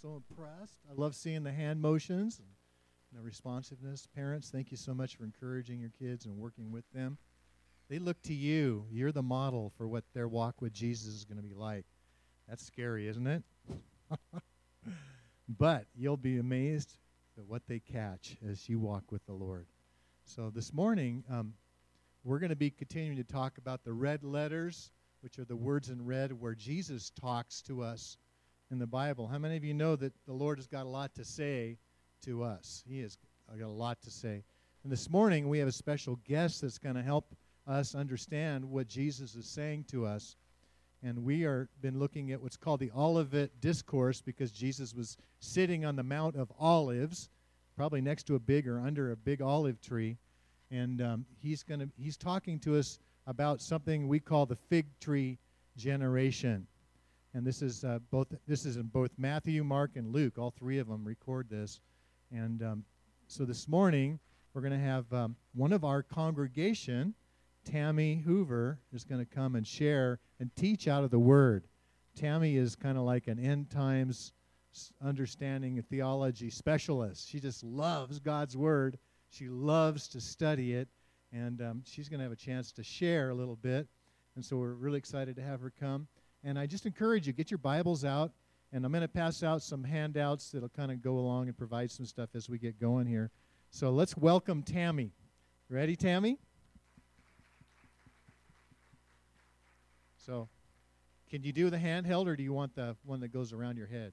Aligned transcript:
so 0.00 0.16
impressed. 0.16 0.78
I 0.90 0.94
love 0.94 1.14
seeing 1.14 1.42
the 1.42 1.52
hand 1.52 1.80
motions 1.80 2.38
and 2.38 2.48
the 3.18 3.22
responsiveness. 3.22 4.06
Parents, 4.14 4.48
thank 4.50 4.70
you 4.70 4.76
so 4.76 4.94
much 4.94 5.16
for 5.16 5.24
encouraging 5.24 5.78
your 5.80 5.90
kids 5.90 6.24
and 6.24 6.36
working 6.38 6.70
with 6.70 6.84
them. 6.92 7.18
They 7.88 7.98
look 7.98 8.22
to 8.22 8.34
you. 8.34 8.86
You're 8.90 9.12
the 9.12 9.22
model 9.22 9.72
for 9.76 9.86
what 9.86 10.04
their 10.14 10.28
walk 10.28 10.62
with 10.62 10.72
Jesus 10.72 11.08
is 11.14 11.24
going 11.24 11.36
to 11.36 11.42
be 11.42 11.54
like. 11.54 11.84
That's 12.48 12.64
scary, 12.64 13.08
isn't 13.08 13.26
it? 13.26 13.42
but 15.48 15.86
you'll 15.94 16.16
be 16.16 16.38
amazed 16.38 16.96
at 17.36 17.44
what 17.44 17.62
they 17.66 17.80
catch 17.80 18.36
as 18.48 18.68
you 18.68 18.78
walk 18.78 19.10
with 19.10 19.24
the 19.26 19.32
Lord. 19.32 19.66
So 20.24 20.50
this 20.54 20.72
morning, 20.72 21.24
um, 21.30 21.54
we're 22.24 22.38
going 22.38 22.50
to 22.50 22.56
be 22.56 22.70
continuing 22.70 23.16
to 23.16 23.24
talk 23.24 23.58
about 23.58 23.84
the 23.84 23.92
red 23.92 24.22
letters, 24.22 24.92
which 25.20 25.38
are 25.38 25.44
the 25.44 25.56
words 25.56 25.90
in 25.90 26.04
red 26.04 26.32
where 26.32 26.54
Jesus 26.54 27.10
talks 27.10 27.60
to 27.62 27.82
us 27.82 28.16
in 28.70 28.78
the 28.78 28.86
Bible. 28.86 29.26
How 29.26 29.38
many 29.38 29.56
of 29.56 29.64
you 29.64 29.74
know 29.74 29.96
that 29.96 30.12
the 30.26 30.32
Lord 30.32 30.58
has 30.58 30.66
got 30.66 30.86
a 30.86 30.88
lot 30.88 31.14
to 31.14 31.24
say 31.24 31.78
to 32.24 32.42
us? 32.42 32.84
He 32.86 33.00
has 33.00 33.18
got 33.58 33.66
a 33.66 33.68
lot 33.68 34.00
to 34.02 34.10
say. 34.10 34.44
And 34.84 34.92
this 34.92 35.10
morning, 35.10 35.48
we 35.48 35.58
have 35.58 35.68
a 35.68 35.72
special 35.72 36.18
guest 36.26 36.62
that's 36.62 36.78
going 36.78 36.94
to 36.94 37.02
help 37.02 37.34
us 37.66 37.94
understand 37.94 38.64
what 38.64 38.86
Jesus 38.86 39.34
is 39.34 39.46
saying 39.46 39.84
to 39.90 40.06
us. 40.06 40.36
And 41.02 41.24
we 41.24 41.44
are 41.44 41.68
been 41.80 41.98
looking 41.98 42.30
at 42.32 42.40
what's 42.40 42.56
called 42.56 42.80
the 42.80 42.90
Olivet 42.96 43.60
Discourse 43.60 44.20
because 44.20 44.52
Jesus 44.52 44.94
was 44.94 45.16
sitting 45.40 45.84
on 45.84 45.96
the 45.96 46.02
Mount 46.02 46.36
of 46.36 46.52
Olives, 46.58 47.30
probably 47.76 48.00
next 48.00 48.24
to 48.24 48.34
a 48.34 48.38
big 48.38 48.68
or 48.68 48.80
under 48.80 49.10
a 49.10 49.16
big 49.16 49.40
olive 49.40 49.80
tree, 49.80 50.18
and 50.70 51.00
um, 51.00 51.24
he's 51.38 51.62
going 51.62 51.80
to 51.80 51.88
he's 51.96 52.16
talking 52.16 52.58
to 52.60 52.76
us 52.76 52.98
about 53.26 53.60
something 53.60 54.08
we 54.08 54.20
call 54.20 54.44
the 54.44 54.56
fig 54.56 54.86
tree 55.00 55.38
generation. 55.76 56.66
And 57.34 57.46
this 57.46 57.62
is 57.62 57.84
uh, 57.84 58.00
both 58.10 58.34
this 58.46 58.66
is 58.66 58.76
in 58.76 58.86
both 58.86 59.10
Matthew, 59.16 59.62
Mark, 59.62 59.92
and 59.94 60.12
Luke. 60.12 60.38
All 60.38 60.50
three 60.50 60.78
of 60.78 60.88
them 60.88 61.04
record 61.04 61.48
this. 61.48 61.80
And 62.32 62.62
um, 62.62 62.84
so 63.28 63.44
this 63.44 63.68
morning 63.68 64.18
we're 64.52 64.62
going 64.62 64.72
to 64.72 64.78
have 64.78 65.12
um, 65.12 65.36
one 65.54 65.72
of 65.72 65.84
our 65.84 66.02
congregation 66.02 67.14
Tammy 67.64 68.16
Hoover 68.16 68.80
is 68.92 69.04
going 69.04 69.24
to 69.24 69.34
come 69.34 69.54
and 69.54 69.66
share 69.66 70.18
and 70.38 70.54
teach 70.56 70.88
out 70.88 71.04
of 71.04 71.10
the 71.10 71.18
Word. 71.18 71.68
Tammy 72.16 72.56
is 72.56 72.74
kind 72.74 72.98
of 72.98 73.04
like 73.04 73.28
an 73.28 73.38
end 73.38 73.70
times 73.70 74.32
understanding 75.04 75.82
theology 75.82 76.50
specialist. 76.50 77.28
She 77.28 77.40
just 77.40 77.62
loves 77.62 78.18
God's 78.18 78.56
Word. 78.56 78.98
She 79.28 79.48
loves 79.48 80.08
to 80.08 80.20
study 80.20 80.74
it, 80.74 80.88
and 81.32 81.60
um, 81.60 81.82
she's 81.84 82.08
going 82.08 82.18
to 82.18 82.24
have 82.24 82.32
a 82.32 82.36
chance 82.36 82.72
to 82.72 82.82
share 82.82 83.30
a 83.30 83.34
little 83.34 83.56
bit. 83.56 83.86
And 84.34 84.44
so 84.44 84.56
we're 84.56 84.74
really 84.74 84.98
excited 84.98 85.36
to 85.36 85.42
have 85.42 85.60
her 85.60 85.72
come. 85.78 86.08
And 86.42 86.58
I 86.58 86.66
just 86.66 86.86
encourage 86.86 87.26
you 87.26 87.32
get 87.32 87.50
your 87.50 87.58
Bibles 87.58 88.04
out, 88.04 88.32
and 88.72 88.84
I'm 88.84 88.92
going 88.92 89.02
to 89.02 89.08
pass 89.08 89.42
out 89.42 89.62
some 89.62 89.84
handouts 89.84 90.50
that'll 90.50 90.70
kind 90.70 90.90
of 90.90 91.02
go 91.02 91.18
along 91.18 91.48
and 91.48 91.56
provide 91.56 91.90
some 91.90 92.06
stuff 92.06 92.30
as 92.34 92.48
we 92.48 92.58
get 92.58 92.80
going 92.80 93.06
here. 93.06 93.30
So 93.70 93.90
let's 93.90 94.16
welcome 94.16 94.62
Tammy. 94.62 95.12
Ready, 95.68 95.96
Tammy? 95.96 96.38
So, 100.16 100.48
can 101.30 101.42
you 101.42 101.52
do 101.52 101.70
the 101.70 101.76
handheld 101.76 102.26
or 102.26 102.36
do 102.36 102.42
you 102.42 102.52
want 102.52 102.74
the 102.74 102.96
one 103.04 103.20
that 103.20 103.32
goes 103.32 103.52
around 103.52 103.76
your 103.76 103.86
head? 103.86 104.12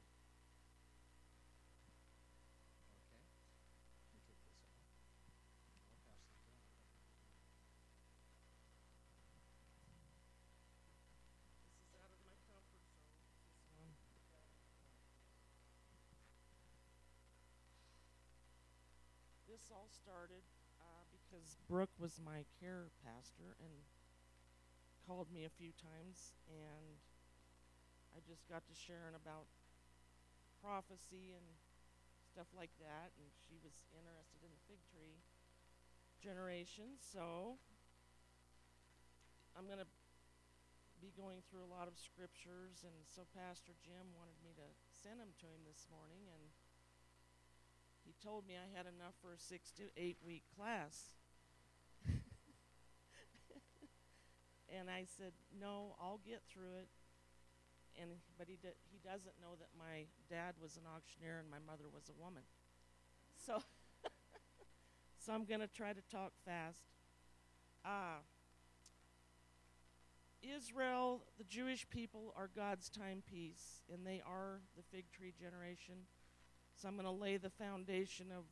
This 19.58 19.73
all 19.73 19.89
started 19.89 20.45
uh, 20.77 21.02
because 21.09 21.58
Brooke 21.66 21.97
was 21.97 22.22
my 22.22 22.45
care 22.61 22.94
pastor, 23.02 23.58
and 23.58 23.73
called 25.09 25.33
me 25.33 25.49
a 25.49 25.54
few 25.58 25.73
times, 25.73 26.37
and 26.45 27.02
I 28.14 28.21
just 28.21 28.45
got 28.45 28.70
to 28.70 28.76
sharing 28.77 29.17
about 29.17 29.49
prophecy 30.61 31.33
and 31.33 31.58
stuff 32.21 32.45
like 32.54 32.70
that, 32.77 33.17
and 33.17 33.33
she 33.49 33.58
was 33.65 33.82
interested 33.98 34.45
in 34.45 34.54
the 34.54 34.61
fig 34.70 34.77
tree 34.93 35.26
generation. 36.21 36.93
So 37.02 37.58
I'm 39.58 39.65
going 39.65 39.82
to 39.82 39.89
be 41.02 41.09
going 41.17 41.42
through 41.49 41.65
a 41.65 41.73
lot 41.73 41.89
of 41.89 41.98
scriptures, 41.98 42.86
and 42.86 43.09
so 43.09 43.26
Pastor 43.33 43.73
Jim 43.82 44.14
wanted 44.14 44.37
me 44.45 44.53
to 44.53 44.70
send 44.93 45.17
them 45.17 45.33
to 45.42 45.49
him 45.49 45.65
this 45.65 45.89
morning, 45.89 46.30
and 46.30 46.45
told 48.23 48.48
me 48.48 48.55
I 48.55 48.67
had 48.76 48.86
enough 48.86 49.14
for 49.22 49.32
a 49.32 49.39
six 49.39 49.72
to 49.73 49.83
eight 49.95 50.17
week 50.26 50.44
class. 50.55 51.16
And 54.70 54.89
I 54.89 55.05
said, 55.08 55.32
"No, 55.58 55.95
I'll 55.98 56.20
get 56.27 56.44
through 56.44 56.76
it." 56.76 56.89
And 58.00 58.11
but 58.38 58.48
he 58.48 58.60
he 58.92 59.00
doesn't 59.00 59.39
know 59.39 59.56
that 59.60 59.70
my 59.80 60.06
dad 60.30 60.56
was 60.61 60.76
an 60.76 60.83
auctioneer 60.83 61.39
and 61.39 61.50
my 61.50 61.64
mother 61.66 61.86
was 61.88 62.10
a 62.10 62.22
woman. 62.22 62.44
So 63.38 63.64
so 65.17 65.33
I'm 65.33 65.45
going 65.45 65.61
to 65.61 65.67
try 65.67 65.94
to 65.94 66.02
talk 66.11 66.33
fast. 66.44 66.83
Uh, 67.86 68.20
Israel, 70.42 71.23
the 71.38 71.44
Jewish 71.44 71.89
people 71.89 72.33
are 72.36 72.50
God's 72.56 72.89
timepiece, 72.89 73.82
and 73.92 74.06
they 74.06 74.22
are 74.26 74.61
the 74.76 74.83
fig 74.83 75.06
tree 75.11 75.33
generation. 75.39 75.95
So 76.77 76.86
I'm 76.86 76.93
going 76.93 77.10
to 77.10 77.11
lay 77.11 77.42
the 77.42 77.49
foundation 77.49 78.30
of 78.30 78.45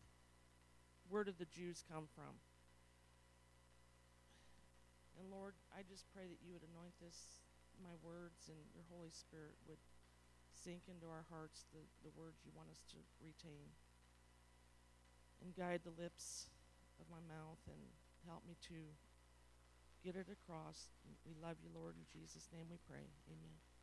where 1.13 1.21
did 1.21 1.37
the 1.37 1.45
Jews 1.45 1.85
come 1.85 2.09
from? 2.17 2.41
And 5.21 5.29
Lord, 5.29 5.53
I 5.69 5.85
just 5.85 6.09
pray 6.09 6.25
that 6.25 6.41
you 6.41 6.49
would 6.49 6.65
anoint 6.65 6.97
this, 6.97 7.45
my 7.77 7.93
words, 8.01 8.49
and 8.49 8.57
your 8.73 8.81
Holy 8.89 9.13
Spirit 9.13 9.53
would 9.69 9.77
sink 10.57 10.89
into 10.89 11.05
our 11.05 11.29
hearts 11.29 11.69
the, 11.69 11.85
the 12.01 12.09
words 12.17 12.41
you 12.41 12.49
want 12.57 12.73
us 12.73 12.81
to 12.97 12.99
retain. 13.21 13.69
And 15.45 15.53
guide 15.53 15.85
the 15.85 15.93
lips 15.93 16.49
of 16.97 17.05
my 17.13 17.21
mouth 17.29 17.61
and 17.69 17.77
help 18.25 18.41
me 18.49 18.57
to 18.73 18.89
get 20.01 20.17
it 20.17 20.33
across. 20.33 20.89
We 21.29 21.37
love 21.37 21.61
you, 21.61 21.69
Lord. 21.69 21.93
In 21.93 22.09
Jesus' 22.09 22.49
name 22.49 22.65
we 22.73 22.81
pray. 22.89 23.05
Amen. 23.29 23.74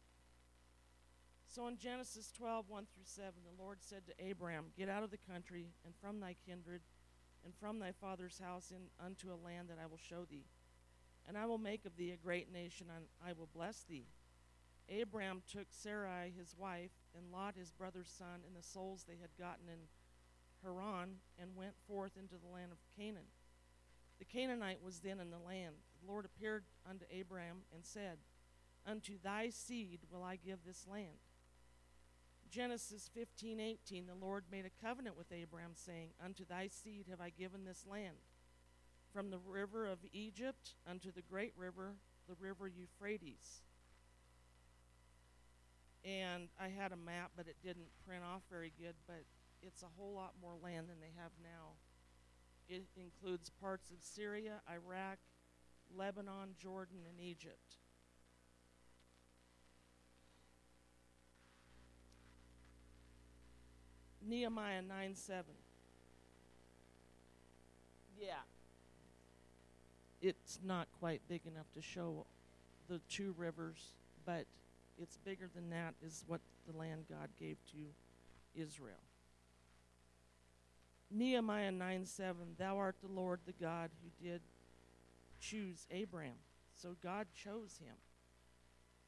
So 1.54 1.68
in 1.68 1.76
Genesis 1.76 2.32
12, 2.32 2.64
1 2.68 2.86
through 2.94 3.04
7, 3.04 3.30
the 3.44 3.62
Lord 3.62 3.78
said 3.80 4.06
to 4.06 4.24
Abraham, 4.24 4.66
Get 4.76 4.88
out 4.88 5.02
of 5.02 5.10
the 5.10 5.18
country 5.18 5.66
and 5.84 5.92
from 6.00 6.18
thy 6.18 6.34
kindred 6.46 6.80
and 7.44 7.52
from 7.60 7.78
thy 7.78 7.92
father's 7.92 8.40
house 8.42 8.70
in, 8.70 8.88
unto 9.04 9.28
a 9.28 9.44
land 9.44 9.68
that 9.68 9.78
I 9.82 9.86
will 9.86 9.98
show 9.98 10.24
thee 10.24 10.46
and 11.26 11.38
I 11.38 11.46
will 11.46 11.58
make 11.58 11.84
of 11.84 11.96
thee 11.96 12.10
a 12.10 12.16
great 12.16 12.52
nation, 12.52 12.86
and 12.94 13.06
I 13.24 13.32
will 13.32 13.48
bless 13.54 13.84
thee. 13.84 14.06
Abram 15.00 15.42
took 15.50 15.66
Sarai 15.70 16.32
his 16.36 16.54
wife, 16.56 16.90
and 17.16 17.32
Lot 17.32 17.54
his 17.56 17.70
brother's 17.70 18.10
son, 18.10 18.40
and 18.46 18.56
the 18.56 18.66
souls 18.66 19.04
they 19.06 19.18
had 19.20 19.30
gotten 19.38 19.68
in 19.68 19.78
Haran, 20.62 21.16
and 21.38 21.56
went 21.56 21.74
forth 21.86 22.12
into 22.18 22.34
the 22.34 22.52
land 22.52 22.72
of 22.72 22.78
Canaan. 22.96 23.30
The 24.18 24.24
Canaanite 24.24 24.82
was 24.82 25.00
then 25.00 25.20
in 25.20 25.30
the 25.30 25.38
land. 25.38 25.76
The 26.00 26.10
Lord 26.10 26.24
appeared 26.24 26.64
unto 26.88 27.04
Abram 27.18 27.62
and 27.74 27.84
said, 27.84 28.18
Unto 28.86 29.14
thy 29.22 29.48
seed 29.50 30.00
will 30.10 30.22
I 30.22 30.36
give 30.36 30.64
this 30.64 30.86
land. 30.90 31.18
Genesis 32.52 33.08
15:18 33.16 34.06
The 34.06 34.14
Lord 34.14 34.44
made 34.50 34.66
a 34.66 34.84
covenant 34.84 35.16
with 35.16 35.32
Abram 35.32 35.72
saying, 35.74 36.10
Unto 36.22 36.44
thy 36.44 36.68
seed 36.68 37.06
have 37.08 37.20
I 37.20 37.30
given 37.30 37.64
this 37.64 37.86
land 37.86 38.18
from 39.10 39.30
the 39.30 39.38
river 39.38 39.86
of 39.86 40.04
Egypt 40.12 40.74
unto 40.86 41.10
the 41.10 41.22
great 41.22 41.54
river, 41.56 41.96
the 42.28 42.34
river 42.34 42.68
Euphrates. 42.68 43.62
And 46.04 46.48
I 46.60 46.68
had 46.68 46.92
a 46.92 46.96
map, 46.96 47.30
but 47.36 47.48
it 47.48 47.56
didn't 47.62 47.88
print 48.06 48.22
off 48.22 48.42
very 48.50 48.72
good, 48.78 48.96
but 49.06 49.24
it's 49.62 49.82
a 49.82 49.96
whole 49.96 50.12
lot 50.12 50.34
more 50.42 50.56
land 50.62 50.90
than 50.90 51.00
they 51.00 51.12
have 51.16 51.32
now. 51.42 51.76
It 52.68 52.84
includes 52.96 53.48
parts 53.48 53.90
of 53.90 54.02
Syria, 54.02 54.60
Iraq, 54.70 55.18
Lebanon, 55.96 56.54
Jordan, 56.58 57.06
and 57.08 57.18
Egypt. 57.18 57.78
Nehemiah 64.32 64.82
9 64.82 65.14
7. 65.14 65.44
Yeah 68.18 68.42
it's 70.22 70.60
not 70.64 70.86
quite 71.00 71.20
big 71.28 71.40
enough 71.46 71.66
to 71.74 71.82
show 71.82 72.24
the 72.88 73.00
two 73.10 73.34
rivers, 73.36 73.92
but 74.24 74.44
it's 75.00 75.18
bigger 75.24 75.48
than 75.54 75.68
that, 75.70 75.94
is 76.04 76.24
what 76.28 76.40
the 76.70 76.76
land 76.78 77.04
God 77.10 77.28
gave 77.38 77.56
to 77.72 78.60
Israel. 78.60 79.02
Nehemiah 81.10 81.72
9 81.72 82.06
7, 82.06 82.36
Thou 82.56 82.78
art 82.78 82.94
the 83.02 83.12
Lord, 83.12 83.40
the 83.44 83.52
God 83.52 83.90
who 84.02 84.24
did 84.24 84.40
choose 85.40 85.86
Abram. 85.90 86.36
So 86.76 86.96
God 87.02 87.26
chose 87.34 87.80
him. 87.84 87.94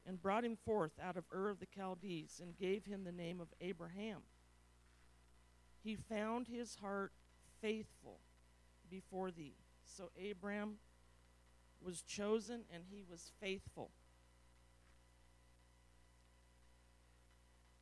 and 0.07 0.21
brought 0.21 0.45
him 0.45 0.55
forth 0.55 0.91
out 1.01 1.17
of 1.17 1.23
Ur 1.33 1.49
of 1.49 1.59
the 1.59 1.65
Chaldees, 1.75 2.39
and 2.39 2.55
gave 2.59 2.85
him 2.85 3.03
the 3.03 3.11
name 3.11 3.41
of 3.41 3.47
Abraham. 3.59 4.19
He 5.85 5.95
found 5.95 6.47
his 6.47 6.77
heart 6.81 7.11
faithful 7.61 8.17
before 8.89 9.29
thee. 9.29 9.53
So 9.85 10.09
Abram 10.31 10.77
was 11.79 12.01
chosen 12.01 12.61
and 12.73 12.85
he 12.89 13.03
was 13.07 13.31
faithful. 13.39 13.91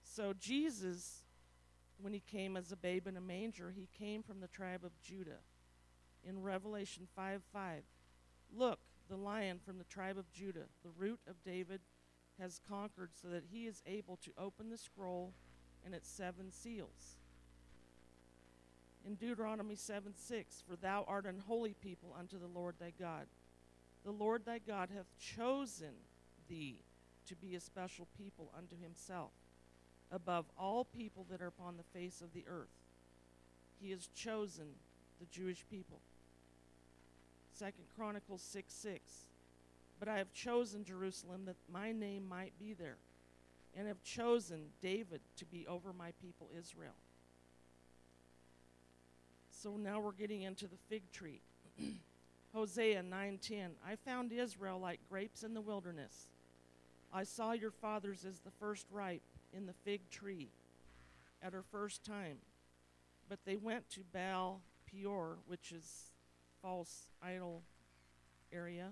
So 0.03 0.33
Jesus, 0.37 1.23
when 1.97 2.11
he 2.11 2.19
came 2.19 2.57
as 2.57 2.73
a 2.73 2.75
babe 2.75 3.07
in 3.07 3.15
a 3.15 3.21
manger, 3.21 3.73
he 3.73 3.87
came 3.97 4.21
from 4.21 4.41
the 4.41 4.49
tribe 4.49 4.83
of 4.83 4.91
Judah. 5.01 5.39
In 6.25 6.41
Revelation 6.41 7.07
5 7.15 7.41
5, 7.53 7.83
look, 8.53 8.79
the 9.09 9.15
lion 9.15 9.59
from 9.65 9.77
the 9.77 9.85
tribe 9.85 10.17
of 10.17 10.29
Judah, 10.33 10.65
the 10.83 10.91
root 10.97 11.21
of 11.25 11.41
David, 11.45 11.79
has 12.37 12.59
conquered 12.67 13.11
so 13.13 13.29
that 13.29 13.45
he 13.49 13.65
is 13.65 13.81
able 13.85 14.17
to 14.17 14.31
open 14.37 14.69
the 14.69 14.77
scroll 14.77 15.33
and 15.85 15.95
its 15.95 16.09
seven 16.09 16.51
seals. 16.51 17.17
In 19.05 19.15
Deuteronomy 19.15 19.75
7 19.75 20.13
6, 20.15 20.63
for 20.67 20.75
thou 20.75 21.03
art 21.07 21.25
an 21.25 21.41
holy 21.45 21.73
people 21.73 22.15
unto 22.17 22.39
the 22.39 22.47
Lord 22.47 22.75
thy 22.79 22.93
God. 22.97 23.27
The 24.05 24.11
Lord 24.11 24.45
thy 24.45 24.59
God 24.59 24.89
hath 24.95 25.07
chosen 25.19 25.93
thee 26.47 26.79
to 27.27 27.35
be 27.35 27.55
a 27.55 27.59
special 27.59 28.07
people 28.17 28.51
unto 28.57 28.75
himself, 28.81 29.31
above 30.11 30.45
all 30.57 30.85
people 30.85 31.25
that 31.29 31.41
are 31.41 31.47
upon 31.47 31.77
the 31.77 31.99
face 31.99 32.21
of 32.21 32.33
the 32.33 32.45
earth. 32.47 32.67
He 33.79 33.91
has 33.91 34.07
chosen 34.15 34.67
the 35.19 35.25
Jewish 35.25 35.65
people. 35.69 35.99
Second 37.53 37.85
Chronicles 37.95 38.41
6 38.41 38.73
6. 38.73 39.01
But 39.99 40.07
I 40.07 40.17
have 40.17 40.33
chosen 40.33 40.83
Jerusalem 40.83 41.45
that 41.45 41.55
my 41.71 41.91
name 41.91 42.27
might 42.27 42.57
be 42.59 42.73
there, 42.73 42.97
and 43.75 43.87
have 43.87 44.01
chosen 44.03 44.67
David 44.81 45.21
to 45.37 45.45
be 45.45 45.67
over 45.67 45.93
my 45.93 46.11
people 46.21 46.49
Israel. 46.57 46.95
So 49.63 49.77
now 49.77 50.01
we're 50.01 50.11
getting 50.11 50.41
into 50.41 50.67
the 50.67 50.75
fig 50.89 51.09
tree. 51.13 51.39
Hosea 52.53 53.01
9:10 53.01 53.69
I 53.87 53.95
found 53.95 54.33
Israel 54.33 54.77
like 54.77 54.99
grapes 55.09 55.41
in 55.41 55.53
the 55.53 55.61
wilderness. 55.61 56.31
I 57.13 57.23
saw 57.23 57.53
your 57.53 57.71
fathers 57.71 58.25
as 58.25 58.39
the 58.39 58.51
first 58.59 58.87
ripe 58.91 59.21
in 59.53 59.65
the 59.65 59.73
fig 59.85 60.01
tree 60.09 60.49
at 61.41 61.53
her 61.53 61.63
first 61.71 62.03
time. 62.03 62.39
But 63.29 63.39
they 63.45 63.55
went 63.55 63.89
to 63.91 64.01
Baal 64.11 64.59
Peor, 64.85 65.37
which 65.47 65.71
is 65.71 66.11
false 66.61 67.07
idol 67.21 67.63
area, 68.51 68.89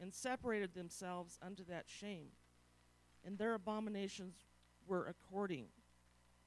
and 0.00 0.12
separated 0.12 0.74
themselves 0.74 1.38
unto 1.40 1.64
that 1.66 1.84
shame. 1.86 2.26
And 3.24 3.38
their 3.38 3.54
abominations 3.54 4.34
were 4.84 5.06
according 5.06 5.66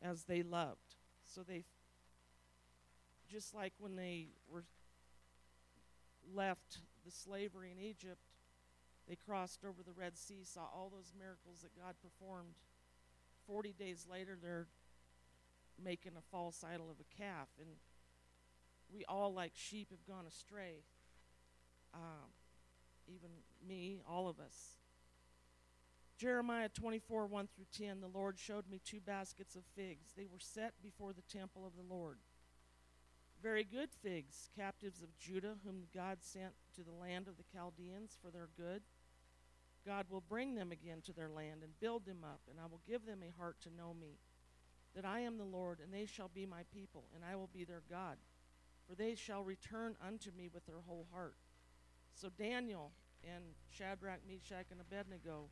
as 0.02 0.24
they 0.24 0.44
loved. 0.44 0.96
So 1.24 1.42
they, 1.42 1.64
just 3.30 3.54
like 3.54 3.74
when 3.80 3.96
they 3.96 4.28
were 4.52 4.64
left 6.34 6.80
the 7.06 7.12
slavery 7.12 7.72
in 7.72 7.84
Egypt, 7.84 8.22
they 9.08 9.16
crossed 9.16 9.64
over 9.64 9.84
the 9.86 9.92
Red 9.92 10.18
Sea, 10.18 10.44
saw 10.44 10.62
all 10.62 10.92
those 10.92 11.14
miracles 11.18 11.62
that 11.62 11.76
God 11.80 11.96
performed. 12.02 12.56
Forty 13.46 13.74
days 13.74 14.08
later, 14.10 14.38
they're 14.42 14.68
making 15.84 16.14
a 16.18 16.22
false 16.32 16.64
idol 16.64 16.90
of 16.90 16.98
a 17.00 17.22
calf. 17.22 17.50
And 17.60 17.70
we 18.94 19.06
all, 19.06 19.34
like 19.34 19.52
sheep, 19.56 19.90
have 19.92 20.06
gone 20.08 20.26
astray. 20.28 20.84
Um, 21.94 22.32
even 23.08 23.30
me, 23.68 24.00
all 24.10 24.28
of 24.28 24.40
us. 24.40 24.78
Jeremiah 26.18 26.70
24, 26.70 27.28
1 27.28 27.48
through 27.54 27.86
10, 27.88 28.00
the 28.00 28.08
Lord 28.08 28.40
showed 28.40 28.70
me 28.70 28.80
two 28.84 29.02
baskets 29.02 29.56
of 29.56 29.64
figs. 29.76 30.14
They 30.16 30.26
were 30.26 30.40
set 30.40 30.74
before 30.82 31.12
the 31.12 31.38
temple 31.38 31.66
of 31.66 31.74
the 31.76 31.94
Lord. 31.94 32.18
Very 33.42 33.64
good 33.64 33.90
figs, 33.92 34.50
captives 34.58 35.02
of 35.04 35.18
Judah, 35.18 35.56
whom 35.64 35.84
God 35.94 36.18
sent 36.22 36.54
to 36.76 36.84
the 36.84 36.92
land 36.92 37.28
of 37.28 37.38
the 37.38 37.44
Chaldeans 37.54 38.18
for 38.22 38.32
their 38.32 38.50
good. 38.58 38.82
God 39.86 40.06
will 40.10 40.22
bring 40.22 40.56
them 40.56 40.72
again 40.72 41.02
to 41.06 41.14
their 41.14 41.30
land 41.30 41.62
and 41.62 41.80
build 41.80 42.06
them 42.06 42.24
up, 42.24 42.42
and 42.50 42.60
I 42.60 42.66
will 42.66 42.82
give 42.88 43.06
them 43.06 43.20
a 43.22 43.38
heart 43.40 43.58
to 43.62 43.76
know 43.76 43.94
me, 43.94 44.18
that 44.96 45.06
I 45.06 45.20
am 45.20 45.38
the 45.38 45.44
Lord, 45.44 45.80
and 45.80 45.94
they 45.94 46.08
shall 46.08 46.32
be 46.34 46.46
my 46.46 46.64
people, 46.74 47.04
and 47.14 47.24
I 47.24 47.36
will 47.36 47.50
be 47.54 47.66
their 47.66 47.84
God. 47.90 48.18
For 48.88 48.96
they 48.96 49.16
shall 49.16 49.44
return 49.44 49.96
unto 50.06 50.32
me 50.32 50.50
with 50.52 50.66
their 50.66 50.82
whole 50.88 51.08
heart. 51.12 51.36
So 52.16 52.30
Daniel 52.30 52.92
and 53.24 53.44
Shadrach, 53.70 54.22
Meshach, 54.28 54.68
and 54.72 54.82
Abednego 54.82 55.50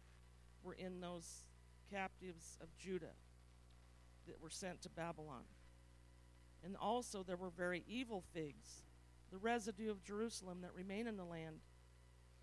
were 0.63 0.74
in 0.74 1.00
those 1.00 1.44
captives 1.91 2.57
of 2.62 2.75
Judah 2.77 3.13
that 4.27 4.41
were 4.41 4.50
sent 4.50 4.81
to 4.81 4.89
Babylon. 4.89 5.44
And 6.63 6.77
also 6.77 7.24
there 7.24 7.38
were 7.38 7.50
very 7.50 7.83
evil 7.88 8.24
figs, 8.33 8.83
the 9.31 9.38
residue 9.38 9.92
of 9.92 10.04
Jerusalem 10.04 10.62
that 10.62 10.74
remain 10.74 11.07
in 11.07 11.18
the 11.18 11.25
land, 11.25 11.57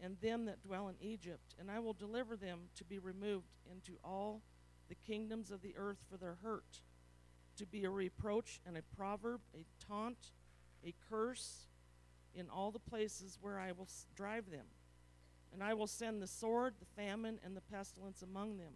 and 0.03 0.19
them 0.21 0.45
that 0.47 0.63
dwell 0.63 0.89
in 0.89 0.97
Egypt. 1.01 1.55
And 1.59 1.71
I 1.71 1.79
will 1.79 1.95
deliver 1.95 2.37
them 2.37 2.69
to 2.77 2.85
be 2.85 2.99
removed 2.99 3.57
into 3.71 3.99
all 4.05 4.43
the 4.89 4.95
kingdoms 4.95 5.51
of 5.51 5.63
the 5.63 5.75
earth 5.77 5.99
for 6.11 6.17
their 6.17 6.37
hurt, 6.43 6.83
to 7.57 7.67
be 7.67 7.85
a 7.85 7.91
reproach 7.91 8.61
and 8.67 8.77
a 8.77 8.83
proverb, 8.97 9.41
a 9.55 9.65
taunt, 9.87 10.33
a 10.85 10.95
curse 11.09 11.67
in 12.35 12.49
all 12.49 12.71
the 12.71 12.79
places 12.79 13.39
where 13.41 13.59
I 13.59 13.73
will 13.73 13.89
drive 14.15 14.51
them. 14.51 14.67
And 15.53 15.63
I 15.63 15.75
will 15.75 15.87
send 15.87 16.23
the 16.23 16.27
sword, 16.27 16.75
the 16.79 17.03
famine, 17.03 17.39
and 17.45 17.57
the 17.57 17.61
pestilence 17.61 18.23
among 18.23 18.59
them, 18.59 18.75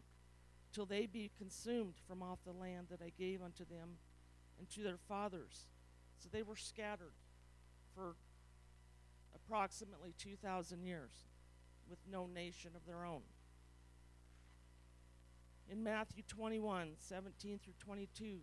till 0.72 0.86
they 0.86 1.06
be 1.06 1.30
consumed 1.36 1.94
from 2.06 2.22
off 2.22 2.38
the 2.44 2.52
land 2.52 2.88
that 2.90 3.00
I 3.02 3.12
gave 3.16 3.42
unto 3.42 3.64
them 3.64 3.98
and 4.58 4.68
to 4.70 4.82
their 4.82 4.98
fathers. 5.08 5.66
So 6.18 6.28
they 6.32 6.42
were 6.42 6.56
scattered 6.56 7.14
for 7.94 8.16
approximately 9.34 10.14
2,000 10.18 10.82
years 10.82 11.12
with 11.88 11.98
no 12.10 12.26
nation 12.26 12.70
of 12.74 12.86
their 12.86 13.04
own. 13.04 13.22
In 15.70 15.82
Matthew 15.82 16.22
21 16.28 16.92
17 16.98 17.58
through 17.58 17.74
22, 17.78 18.38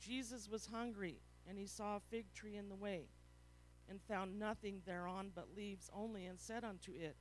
Jesus 0.00 0.48
was 0.50 0.66
hungry, 0.66 1.20
and 1.48 1.58
he 1.58 1.66
saw 1.66 1.96
a 1.96 2.00
fig 2.10 2.26
tree 2.34 2.56
in 2.56 2.68
the 2.68 2.74
way, 2.74 3.06
and 3.88 4.00
found 4.02 4.38
nothing 4.38 4.80
thereon 4.84 5.30
but 5.34 5.56
leaves 5.56 5.90
only, 5.94 6.26
and 6.26 6.38
said 6.40 6.64
unto 6.64 6.92
it, 6.92 7.16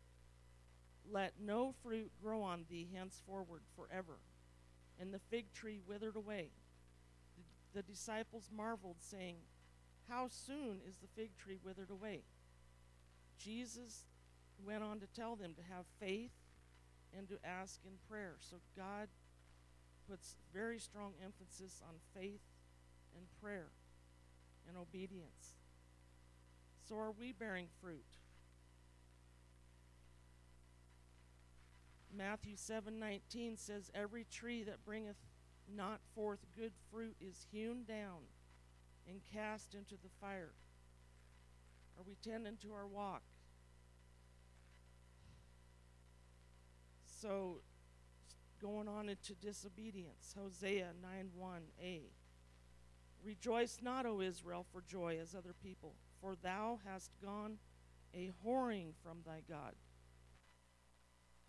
Let 1.09 1.33
no 1.39 1.73
fruit 1.83 2.11
grow 2.21 2.41
on 2.41 2.65
thee 2.69 2.89
henceforward 2.93 3.61
forever. 3.75 4.17
And 4.99 5.13
the 5.13 5.19
fig 5.29 5.51
tree 5.53 5.79
withered 5.87 6.15
away 6.15 6.49
the 7.73 7.81
disciples 7.81 8.49
marveled, 8.55 8.97
saying, 8.99 9.35
How 10.09 10.27
soon 10.27 10.79
is 10.87 10.97
the 10.97 11.07
fig 11.15 11.35
tree 11.37 11.59
withered 11.63 11.89
away? 11.89 12.21
Jesus 13.37 14.05
went 14.65 14.83
on 14.83 14.99
to 14.99 15.07
tell 15.07 15.35
them 15.35 15.53
to 15.55 15.73
have 15.73 15.85
faith 15.99 16.31
and 17.17 17.27
to 17.27 17.35
ask 17.43 17.79
in 17.85 17.93
prayer. 18.09 18.35
So 18.39 18.57
God 18.75 19.07
puts 20.09 20.35
very 20.53 20.79
strong 20.79 21.13
emphasis 21.23 21.81
on 21.87 21.95
faith 22.13 22.41
and 23.15 23.25
prayer 23.41 23.67
and 24.67 24.77
obedience. 24.77 25.55
So 26.87 26.97
are 26.97 27.11
we 27.11 27.31
bearing 27.31 27.67
fruit? 27.81 28.05
Matthew 32.15 32.55
7:19 32.55 33.57
says 33.57 33.89
every 33.95 34.25
tree 34.25 34.63
that 34.63 34.85
bringeth 34.85 35.17
not 35.73 35.99
forth 36.15 36.39
good 36.57 36.73
fruit 36.91 37.15
is 37.19 37.45
hewn 37.51 37.83
down 37.87 38.21
and 39.07 39.21
cast 39.33 39.73
into 39.73 39.95
the 39.95 40.09
fire? 40.21 40.53
Are 41.97 42.03
we 42.07 42.15
tending 42.23 42.57
to 42.57 42.73
our 42.73 42.87
walk? 42.87 43.21
So, 47.05 47.61
going 48.61 48.87
on 48.87 49.09
into 49.09 49.33
disobedience, 49.35 50.35
Hosea 50.37 50.89
9 51.01 51.29
1a. 51.39 52.01
Rejoice 53.23 53.79
not, 53.81 54.05
O 54.05 54.19
Israel, 54.21 54.65
for 54.71 54.81
joy 54.81 55.17
as 55.21 55.33
other 55.33 55.53
people, 55.63 55.93
for 56.19 56.35
thou 56.35 56.79
hast 56.85 57.11
gone 57.21 57.57
a 58.13 58.31
whoring 58.45 58.91
from 59.01 59.19
thy 59.25 59.41
God. 59.47 59.73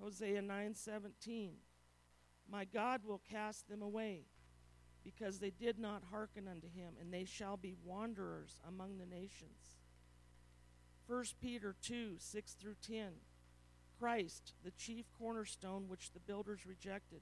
Hosea 0.01 0.43
9:17 0.43 1.55
my 2.51 2.65
God 2.65 3.03
will 3.05 3.21
cast 3.31 3.69
them 3.69 3.83
away, 3.83 4.27
because 5.03 5.39
they 5.39 5.51
did 5.51 5.79
not 5.79 6.03
hearken 6.11 6.49
unto 6.49 6.69
him, 6.69 6.95
and 7.01 7.13
they 7.13 7.25
shall 7.25 7.57
be 7.57 7.75
wanderers 7.85 8.59
among 8.67 8.99
the 8.99 9.07
nations. 9.07 9.79
1 11.07 11.25
Peter 11.41 11.75
2 11.83 12.15
6 12.19 12.53
through 12.55 12.77
10. 12.87 13.13
Christ, 13.99 14.55
the 14.65 14.73
chief 14.73 15.07
cornerstone 15.19 15.89
which 15.89 16.13
the 16.13 16.21
builders 16.21 16.67
rejected, 16.67 17.21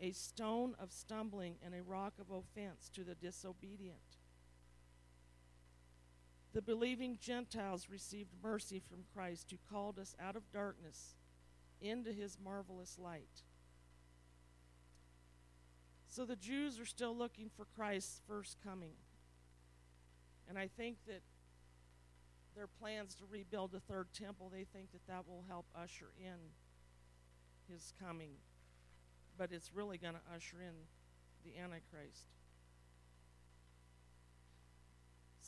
a 0.00 0.12
stone 0.12 0.74
of 0.78 0.92
stumbling 0.92 1.56
and 1.64 1.74
a 1.74 1.82
rock 1.82 2.14
of 2.18 2.30
offense 2.30 2.90
to 2.94 3.04
the 3.04 3.14
disobedient. 3.14 4.18
The 6.52 6.62
believing 6.62 7.18
Gentiles 7.20 7.88
received 7.90 8.30
mercy 8.42 8.80
from 8.80 9.04
Christ, 9.12 9.50
who 9.50 9.56
called 9.70 9.98
us 9.98 10.14
out 10.20 10.36
of 10.36 10.52
darkness 10.52 11.16
into 11.80 12.12
his 12.12 12.38
marvelous 12.42 12.96
light. 12.98 13.42
So 16.14 16.24
the 16.24 16.36
Jews 16.36 16.78
are 16.78 16.86
still 16.86 17.16
looking 17.16 17.50
for 17.56 17.66
Christ's 17.74 18.20
first 18.28 18.58
coming. 18.64 18.92
And 20.48 20.56
I 20.56 20.68
think 20.68 20.98
that 21.08 21.22
their 22.54 22.68
plans 22.68 23.16
to 23.16 23.24
rebuild 23.28 23.72
the 23.72 23.80
third 23.80 24.06
temple, 24.16 24.48
they 24.48 24.62
think 24.62 24.92
that 24.92 25.04
that 25.08 25.26
will 25.26 25.42
help 25.48 25.66
usher 25.74 26.12
in 26.16 26.36
his 27.68 27.92
coming. 28.00 28.30
But 29.36 29.50
it's 29.50 29.72
really 29.74 29.98
going 29.98 30.14
to 30.14 30.20
usher 30.32 30.58
in 30.60 30.74
the 31.44 31.58
Antichrist. 31.58 32.28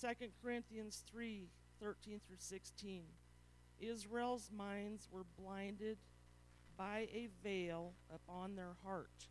2 0.00 0.08
Corinthians 0.42 1.04
3 1.12 1.46
13 1.80 2.20
through 2.26 2.36
16. 2.40 3.02
Israel's 3.78 4.50
minds 4.50 5.06
were 5.12 5.26
blinded 5.40 5.98
by 6.76 7.06
a 7.12 7.28
veil 7.44 7.92
upon 8.12 8.56
their 8.56 8.74
heart. 8.84 9.28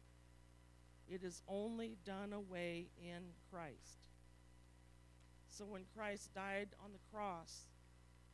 It 1.10 1.24
is 1.24 1.42
only 1.48 1.98
done 2.06 2.34
away 2.34 2.88
in 2.98 3.22
Christ. 3.52 4.08
So 5.50 5.66
when 5.66 5.84
Christ 5.96 6.34
died 6.34 6.70
on 6.84 6.92
the 6.92 7.00
cross, 7.14 7.68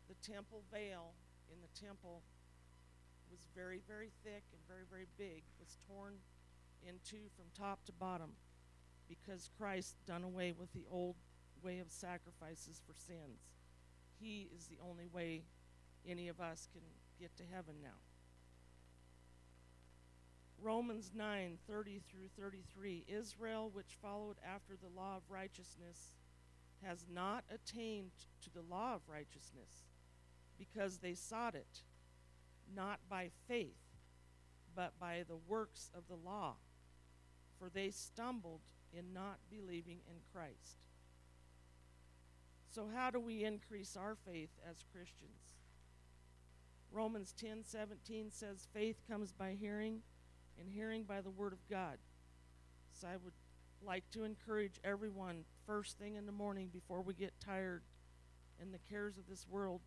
the 0.08 0.16
temple 0.32 0.64
veil 0.72 1.14
in 1.52 1.58
the 1.62 1.86
temple 1.86 2.22
was 3.30 3.48
very, 3.56 3.82
very 3.88 4.12
thick 4.24 4.44
and 4.52 4.62
very, 4.68 4.84
very 4.90 5.06
big, 5.18 5.44
was 5.60 5.78
torn 5.88 6.14
in 6.88 6.96
two 7.06 7.30
from 7.36 7.46
top 7.58 7.84
to 7.86 7.92
bottom 7.92 8.32
because 9.08 9.50
Christ 9.58 9.96
done 10.08 10.24
away 10.24 10.54
with 10.58 10.72
the 10.74 10.86
old 10.90 11.16
way 11.64 11.80
of 11.80 11.92
sacrifices 11.92 12.82
for 12.86 12.94
sins. 12.94 13.40
He 14.20 14.50
is 14.56 14.68
the 14.68 14.78
only 14.90 15.08
way 15.08 15.44
any 16.08 16.28
of 16.28 16.40
us 16.40 16.68
can 16.72 16.82
get 17.20 17.36
to 17.38 17.44
heaven 17.52 17.76
now. 17.82 18.11
Romans 20.62 21.12
9 21.16 21.58
30 21.68 22.02
through 22.10 22.28
33 22.38 23.06
Israel, 23.08 23.70
which 23.74 23.98
followed 24.02 24.38
after 24.46 24.74
the 24.76 25.00
law 25.00 25.18
of 25.18 25.24
righteousness, 25.30 26.14
has 26.84 27.06
not 27.12 27.44
attained 27.54 28.12
to 28.44 28.50
the 28.54 28.64
law 28.70 28.96
of 28.96 29.02
righteousness 29.08 29.86
because 30.58 30.98
they 30.98 31.14
sought 31.14 31.56
it, 31.56 31.82
not 32.76 33.00
by 33.10 33.30
faith, 33.48 33.78
but 34.76 34.94
by 35.00 35.24
the 35.28 35.38
works 35.48 35.90
of 35.96 36.04
the 36.08 36.28
law. 36.28 36.56
For 37.60 37.70
they 37.70 37.90
stumbled 37.90 38.62
in 38.94 39.14
not 39.14 39.38
believing 39.50 40.00
in 40.08 40.18
Christ. 40.34 40.78
So, 42.70 42.88
how 42.94 43.12
do 43.12 43.20
we 43.20 43.44
increase 43.44 43.98
our 43.98 44.16
faith 44.26 44.52
as 44.70 44.86
Christians? 44.94 45.58
Romans 46.92 47.34
10 47.40 47.64
17 47.66 48.32
says, 48.32 48.68
Faith 48.74 49.02
comes 49.10 49.32
by 49.32 49.56
hearing, 49.60 50.02
and 50.62 50.72
hearing 50.72 51.04
by 51.04 51.22
the 51.22 51.30
Word 51.30 51.54
of 51.54 51.68
God. 51.70 51.98
So, 52.94 53.08
I 53.08 53.18
would 53.24 53.34
like 53.86 54.04
to 54.12 54.24
encourage 54.24 54.80
everyone, 54.84 55.44
first 55.66 55.98
thing 55.98 56.16
in 56.16 56.26
the 56.26 56.32
morning 56.32 56.70
before 56.72 57.02
we 57.02 57.14
get 57.14 57.34
tired 57.44 57.82
and 58.62 58.74
the 58.74 58.80
cares 58.90 59.18
of 59.18 59.28
this 59.28 59.48
world, 59.50 59.82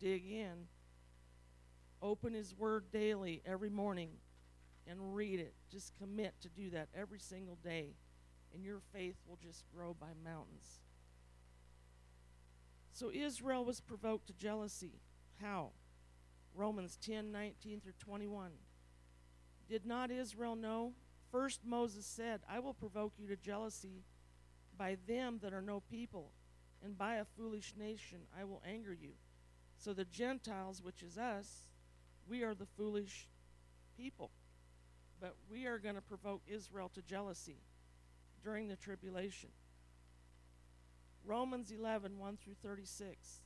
dig 0.00 0.24
in, 0.24 0.66
open 2.00 2.32
His 2.32 2.54
Word 2.56 2.90
daily 2.90 3.42
every 3.44 3.70
morning, 3.70 4.10
and 4.86 5.14
read 5.14 5.38
it. 5.38 5.52
Just 5.70 5.92
commit 5.98 6.34
to 6.40 6.48
do 6.48 6.70
that 6.70 6.88
every 6.94 7.20
single 7.20 7.58
day, 7.62 7.94
and 8.54 8.64
your 8.64 8.80
faith 8.92 9.16
will 9.28 9.38
just 9.42 9.64
grow 9.74 9.94
by 10.00 10.08
mountains. 10.24 10.80
So 12.92 13.12
Israel 13.12 13.64
was 13.64 13.80
provoked 13.80 14.28
to 14.28 14.32
jealousy. 14.32 15.02
How? 15.40 15.70
Romans 16.54 16.98
10 17.00 17.30
19 17.30 17.80
through 17.80 17.92
21. 17.98 18.50
Did 19.68 19.84
not 19.86 20.10
Israel 20.10 20.56
know? 20.56 20.92
First 21.30 21.60
Moses 21.64 22.06
said, 22.06 22.40
I 22.48 22.58
will 22.58 22.74
provoke 22.74 23.12
you 23.18 23.28
to 23.28 23.36
jealousy 23.36 24.04
by 24.78 24.96
them 25.06 25.40
that 25.42 25.52
are 25.52 25.62
no 25.62 25.82
people, 25.90 26.30
and 26.82 26.96
by 26.96 27.16
a 27.16 27.24
foolish 27.36 27.74
nation 27.78 28.20
I 28.38 28.44
will 28.44 28.62
anger 28.66 28.94
you. 28.94 29.10
So 29.76 29.92
the 29.92 30.04
Gentiles, 30.04 30.82
which 30.82 31.02
is 31.02 31.18
us, 31.18 31.68
we 32.28 32.42
are 32.42 32.54
the 32.54 32.66
foolish 32.76 33.28
people. 33.96 34.30
But 35.20 35.34
we 35.50 35.66
are 35.66 35.78
going 35.78 35.96
to 35.96 36.00
provoke 36.00 36.42
Israel 36.46 36.90
to 36.94 37.02
jealousy 37.02 37.58
during 38.42 38.68
the 38.68 38.76
tribulation. 38.76 39.50
Romans 41.24 41.70
11, 41.70 42.18
1 42.18 42.38
through 42.42 42.54
36. 42.62 43.42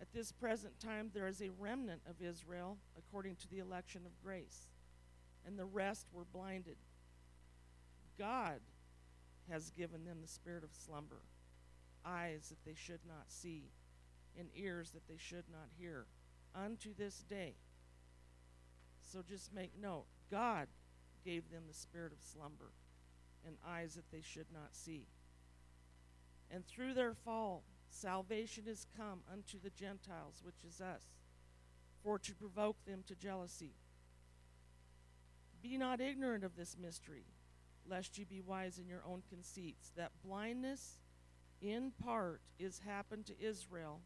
At 0.00 0.12
this 0.12 0.32
present 0.32 0.78
time, 0.78 1.10
there 1.14 1.26
is 1.26 1.40
a 1.40 1.50
remnant 1.58 2.02
of 2.08 2.20
Israel 2.20 2.76
according 2.98 3.36
to 3.36 3.48
the 3.48 3.58
election 3.58 4.02
of 4.04 4.22
grace, 4.22 4.68
and 5.46 5.58
the 5.58 5.64
rest 5.64 6.06
were 6.12 6.24
blinded. 6.24 6.76
God 8.18 8.60
has 9.50 9.70
given 9.70 10.04
them 10.04 10.18
the 10.20 10.28
spirit 10.28 10.64
of 10.64 10.70
slumber, 10.74 11.22
eyes 12.04 12.48
that 12.48 12.64
they 12.64 12.76
should 12.76 13.00
not 13.06 13.24
see, 13.28 13.70
and 14.38 14.48
ears 14.54 14.90
that 14.90 15.06
they 15.08 15.18
should 15.18 15.44
not 15.50 15.68
hear, 15.78 16.06
unto 16.54 16.94
this 16.94 17.24
day. 17.28 17.54
So 19.00 19.20
just 19.26 19.52
make 19.52 19.72
note 19.80 20.04
God 20.30 20.68
gave 21.24 21.50
them 21.50 21.64
the 21.68 21.74
spirit 21.74 22.12
of 22.12 22.18
slumber, 22.22 22.72
and 23.46 23.56
eyes 23.66 23.94
that 23.94 24.10
they 24.10 24.22
should 24.22 24.46
not 24.52 24.74
see. 24.74 25.06
And 26.50 26.66
through 26.66 26.94
their 26.94 27.14
fall, 27.14 27.64
salvation 27.90 28.64
is 28.66 28.86
come 28.96 29.20
unto 29.30 29.58
the 29.58 29.70
Gentiles, 29.70 30.42
which 30.42 30.64
is 30.66 30.80
us, 30.80 31.02
for 32.02 32.18
to 32.18 32.34
provoke 32.34 32.76
them 32.84 33.02
to 33.06 33.14
jealousy. 33.14 33.74
Be 35.62 35.78
not 35.78 36.00
ignorant 36.00 36.44
of 36.44 36.56
this 36.56 36.76
mystery, 36.80 37.24
lest 37.88 38.18
you 38.18 38.26
be 38.26 38.40
wise 38.40 38.78
in 38.78 38.88
your 38.88 39.02
own 39.06 39.22
conceits, 39.30 39.92
that 39.96 40.10
blindness 40.24 40.98
in 41.60 41.92
part 42.02 42.40
is 42.58 42.80
happened 42.84 43.26
to 43.26 43.40
Israel 43.40 44.00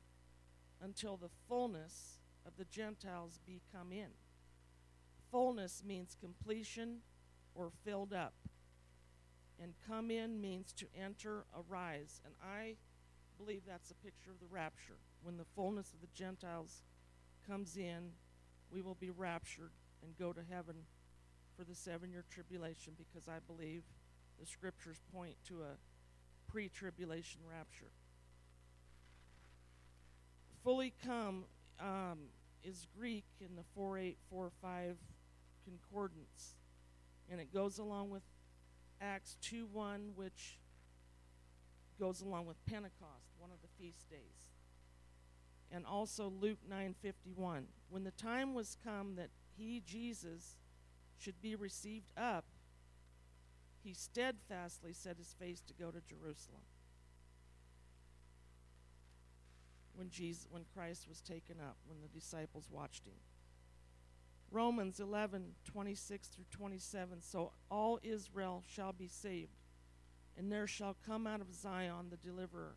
until 0.83 1.17
the 1.17 1.31
fullness 1.49 2.19
of 2.47 2.57
the 2.59 2.67
Gentiles 2.67 3.41
be 3.47 3.63
come 3.73 3.91
in. 3.91 4.11
Fullness 5.31 5.83
means 5.85 6.17
completion 6.21 6.99
or 7.55 7.71
filled 7.85 8.13
up 8.13 8.35
and 9.63 9.73
come 9.87 10.11
in 10.11 10.41
means 10.41 10.73
to 10.73 10.87
enter, 10.95 11.45
arise. 11.55 12.21
And 12.25 12.35
I 12.43 12.77
believe 13.39 13.63
that's 13.67 13.91
a 13.91 13.95
picture 13.95 14.31
of 14.31 14.41
the 14.41 14.55
rapture. 14.55 14.99
When 15.23 15.37
the 15.37 15.47
fullness 15.55 15.93
of 15.93 16.01
the 16.01 16.15
Gentiles 16.15 16.83
comes 17.49 17.77
in, 17.77 18.13
we 18.71 18.83
will 18.83 18.95
be 18.95 19.11
raptured 19.11 19.71
and 20.03 20.19
go 20.19 20.33
to 20.33 20.41
heaven 20.51 20.77
for 21.57 21.65
the 21.65 21.75
seven 21.75 22.11
year 22.11 22.25
tribulation 22.31 22.93
because 22.97 23.29
I 23.29 23.39
believe 23.47 23.83
the 24.39 24.47
scriptures 24.47 25.01
point 25.15 25.37
to 25.49 25.63
a 25.63 26.51
pre 26.51 26.69
tribulation 26.69 27.41
rapture. 27.49 27.91
Fully 30.63 30.93
come 31.05 31.45
um, 31.81 32.19
is 32.65 32.87
Greek 32.99 33.25
in 33.41 33.57
the 33.57 33.63
4845 33.75 34.97
concordance, 35.65 36.57
and 37.31 37.41
it 37.41 37.53
goes 37.53 37.79
along 37.79 38.11
with 38.11 38.23
Acts 39.01 39.37
2 39.43 39.67
1, 39.73 40.13
which 40.15 40.59
goes 41.99 42.21
along 42.21 42.47
with 42.47 42.57
Pentecost, 42.67 43.33
one 43.39 43.51
of 43.51 43.59
the 43.63 43.69
feast 43.83 44.09
days. 44.11 44.51
And 45.73 45.87
also 45.87 46.33
Luke 46.41 46.59
9:51. 46.71 47.65
When 47.89 48.05
the 48.05 48.11
time 48.13 48.55
was 48.55 48.77
come 48.85 49.17
that 49.17 49.31
he 49.57 49.81
Jesus 49.85 50.57
should 51.19 51.41
be 51.41 51.55
received 51.55 52.13
up, 52.17 52.45
he 53.83 53.95
steadfastly 53.95 54.93
set 54.93 55.17
his 55.17 55.35
face 55.39 55.61
to 55.63 55.75
go 55.75 55.91
to 55.91 56.01
Jerusalem. 56.01 56.63
When 59.95 60.11
Jesus 60.11 60.47
when 60.51 60.65
Christ 60.75 61.07
was 61.09 61.21
taken 61.21 61.57
up, 61.61 61.77
when 61.87 62.01
the 62.03 62.09
disciples 62.09 62.69
watched 62.71 63.07
him. 63.07 63.15
Romans 64.51 65.01
11, 65.01 65.55
26 65.65 66.29
through 66.29 66.45
27. 66.51 67.21
So 67.21 67.53
all 67.71 67.99
Israel 68.03 68.63
shall 68.67 68.93
be 68.93 69.09
saved, 69.09 69.57
and 70.37 70.51
there 70.51 70.67
shall 70.67 70.97
come 71.07 71.27
out 71.27 71.41
of 71.41 71.53
Zion 71.55 72.07
the 72.11 72.17
deliverer, 72.17 72.75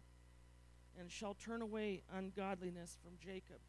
and 1.00 1.12
shall 1.12 1.34
turn 1.34 1.62
away 1.62 2.04
ungodliness 2.14 2.98
from 3.04 3.14
Jacob. 3.20 3.60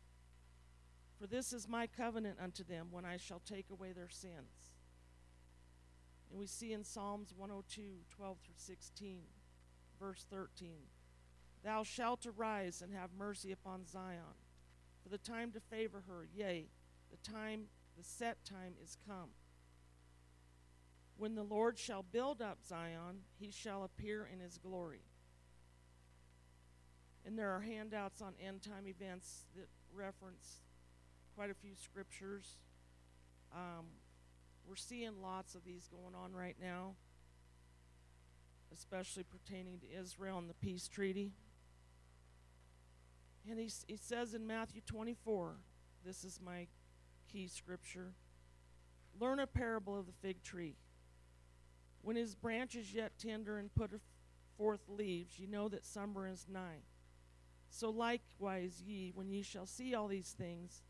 For 1.21 1.27
this 1.27 1.53
is 1.53 1.69
my 1.69 1.87
covenant 1.87 2.39
unto 2.43 2.65
them 2.65 2.87
when 2.91 3.05
I 3.05 3.19
shall 3.19 3.43
take 3.45 3.67
away 3.71 3.93
their 3.93 4.09
sins. 4.09 4.73
And 6.31 6.39
we 6.39 6.47
see 6.47 6.73
in 6.73 6.83
Psalms 6.83 7.35
102, 7.37 7.83
12 8.17 8.39
through 8.39 8.55
16, 8.57 9.21
verse 10.01 10.25
13 10.31 10.69
Thou 11.63 11.83
shalt 11.83 12.25
arise 12.25 12.81
and 12.81 12.95
have 12.95 13.11
mercy 13.19 13.53
upon 13.53 13.85
Zion, 13.85 14.39
for 15.03 15.11
the 15.11 15.19
time 15.19 15.53
to 15.53 15.61
favor 15.61 16.05
her, 16.09 16.27
yea, 16.35 16.69
the 17.11 17.31
time 17.31 17.65
the 17.99 18.05
set 18.05 18.43
time 18.47 18.73
is 18.83 18.97
come. 19.07 19.31
When 21.19 21.35
the 21.35 21.43
Lord 21.43 21.79
shall 21.79 22.03
build 22.03 22.41
up 22.41 22.61
Zion, 22.67 23.25
he 23.39 23.51
shall 23.51 23.85
appear 23.85 24.27
in 24.33 24.41
his 24.41 24.57
glory. 24.57 25.03
And 27.27 27.39
there 27.39 27.51
are 27.51 27.61
handouts 27.61 28.23
on 28.23 28.33
end 28.43 28.63
time 28.63 28.89
events 28.89 29.45
that 29.55 29.69
reference 29.95 30.63
quite 31.41 31.51
a 31.51 31.55
few 31.55 31.75
scriptures. 31.75 32.59
Um, 33.55 33.87
we're 34.69 34.77
seeing 34.77 35.23
lots 35.23 35.55
of 35.55 35.65
these 35.65 35.89
going 35.89 36.15
on 36.15 36.35
right 36.35 36.57
now, 36.61 36.97
especially 38.75 39.23
pertaining 39.23 39.79
to 39.79 39.87
Israel 39.99 40.37
and 40.37 40.51
the 40.51 40.55
peace 40.55 40.87
treaty. 40.87 41.33
And 43.49 43.59
he, 43.59 43.71
he 43.87 43.97
says 43.97 44.35
in 44.35 44.47
Matthew 44.47 44.83
24, 44.85 45.55
this 46.05 46.25
is 46.25 46.39
my 46.45 46.67
key 47.33 47.49
scripture 47.49 48.13
Learn 49.19 49.39
a 49.39 49.47
parable 49.47 49.99
of 49.99 50.05
the 50.05 50.13
fig 50.21 50.43
tree. 50.43 50.77
When 52.03 52.17
his 52.17 52.35
branch 52.35 52.75
is 52.75 52.93
yet 52.93 53.13
tender 53.19 53.57
and 53.57 53.75
putteth 53.75 54.03
forth 54.59 54.83
leaves, 54.91 55.39
ye 55.39 55.47
know 55.47 55.71
that 55.71 55.87
summer 55.87 56.29
is 56.29 56.45
nigh. 56.53 56.83
So 57.71 57.89
likewise, 57.89 58.83
ye, 58.87 59.11
when 59.15 59.31
ye 59.31 59.41
shall 59.41 59.65
see 59.65 59.95
all 59.95 60.07
these 60.07 60.35
things, 60.37 60.83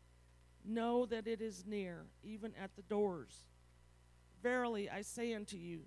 know 0.65 1.05
that 1.05 1.27
it 1.27 1.41
is 1.41 1.65
near, 1.65 2.05
even 2.23 2.53
at 2.61 2.75
the 2.75 2.81
doors. 2.83 3.45
Verily 4.41 4.89
I 4.89 5.01
say 5.01 5.33
unto 5.33 5.57
you, 5.57 5.81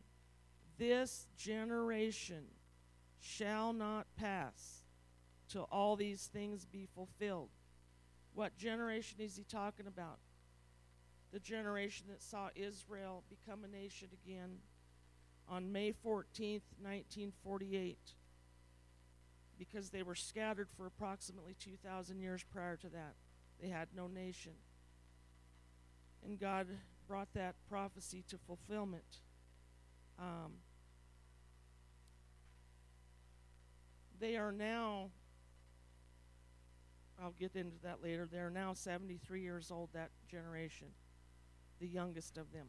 this 0.79 1.27
generation 1.37 2.45
shall 3.21 3.73
not 3.73 4.07
pass 4.17 4.83
till 5.49 5.69
all 5.71 5.97
these 5.97 6.29
things 6.33 6.65
be 6.65 6.87
fulfilled. 6.95 7.51
What 8.35 8.57
generation 8.57 9.21
is 9.21 9.37
he 9.37 9.45
talking 9.45 9.87
about? 9.87 10.19
The 11.33 11.41
generation 11.41 12.07
that 12.11 12.23
saw 12.23 12.49
Israel 12.55 13.25
become 13.29 13.65
a 13.65 13.69
nation 13.69 14.09
again 14.25 14.59
on 15.49 15.73
May 15.73 15.93
14th, 15.93 16.63
1948, 16.81 17.99
because 19.59 19.91
they 19.91 20.03
were 20.03 20.15
scattered 20.15 20.69
for 20.77 20.87
approximately 20.87 21.55
2,000 21.59 22.21
years 22.21 22.45
prior 22.53 22.77
to 22.77 22.89
that. 22.89 23.15
They 23.61 23.69
had 23.69 23.89
no 23.95 24.07
nation. 24.07 24.53
And 26.25 26.39
God 26.39 26.67
brought 27.07 27.33
that 27.35 27.55
prophecy 27.69 28.25
to 28.29 28.39
fulfillment. 28.39 29.21
Um, 30.19 30.53
they 34.21 34.37
are 34.37 34.53
now, 34.53 35.11
I'll 37.23 37.35
get 37.39 37.57
into 37.57 37.77
that 37.83 38.03
later, 38.03 38.27
they 38.31 38.39
are 38.39 38.51
now 38.51 38.73
73 38.73 39.41
years 39.41 39.71
old, 39.71 39.91
that 39.93 40.11
generation, 40.29 40.89
the 41.81 41.89
youngest 41.89 42.39
of 42.39 42.53
them. 42.53 42.69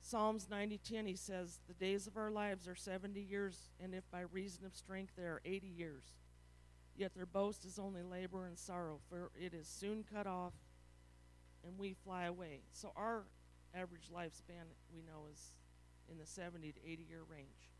Psalms 0.00 0.48
90:10 0.50 1.06
he 1.06 1.16
says, 1.16 1.60
"The 1.66 1.72
days 1.72 2.06
of 2.06 2.18
our 2.18 2.30
lives 2.30 2.68
are 2.68 2.74
70 2.74 3.22
years, 3.22 3.70
and 3.80 3.94
if 3.94 4.08
by 4.10 4.20
reason 4.20 4.66
of 4.66 4.76
strength 4.76 5.16
they 5.16 5.24
are 5.24 5.40
80 5.46 5.66
years. 5.66 6.14
Yet 6.96 7.14
their 7.14 7.26
boast 7.26 7.64
is 7.64 7.78
only 7.78 8.02
labor 8.02 8.46
and 8.46 8.58
sorrow, 8.58 9.00
for 9.08 9.30
it 9.34 9.52
is 9.52 9.66
soon 9.66 10.04
cut 10.04 10.26
off, 10.26 10.54
and 11.66 11.78
we 11.78 11.92
fly 11.92 12.24
away." 12.24 12.62
So 12.72 12.92
our 12.96 13.24
average 13.74 14.08
lifespan 14.14 14.66
we 14.92 15.02
know 15.02 15.26
is 15.30 15.54
in 16.10 16.18
the 16.18 16.26
70 16.26 16.72
to 16.72 16.80
80 16.86 17.02
year 17.02 17.22
range. 17.28 17.70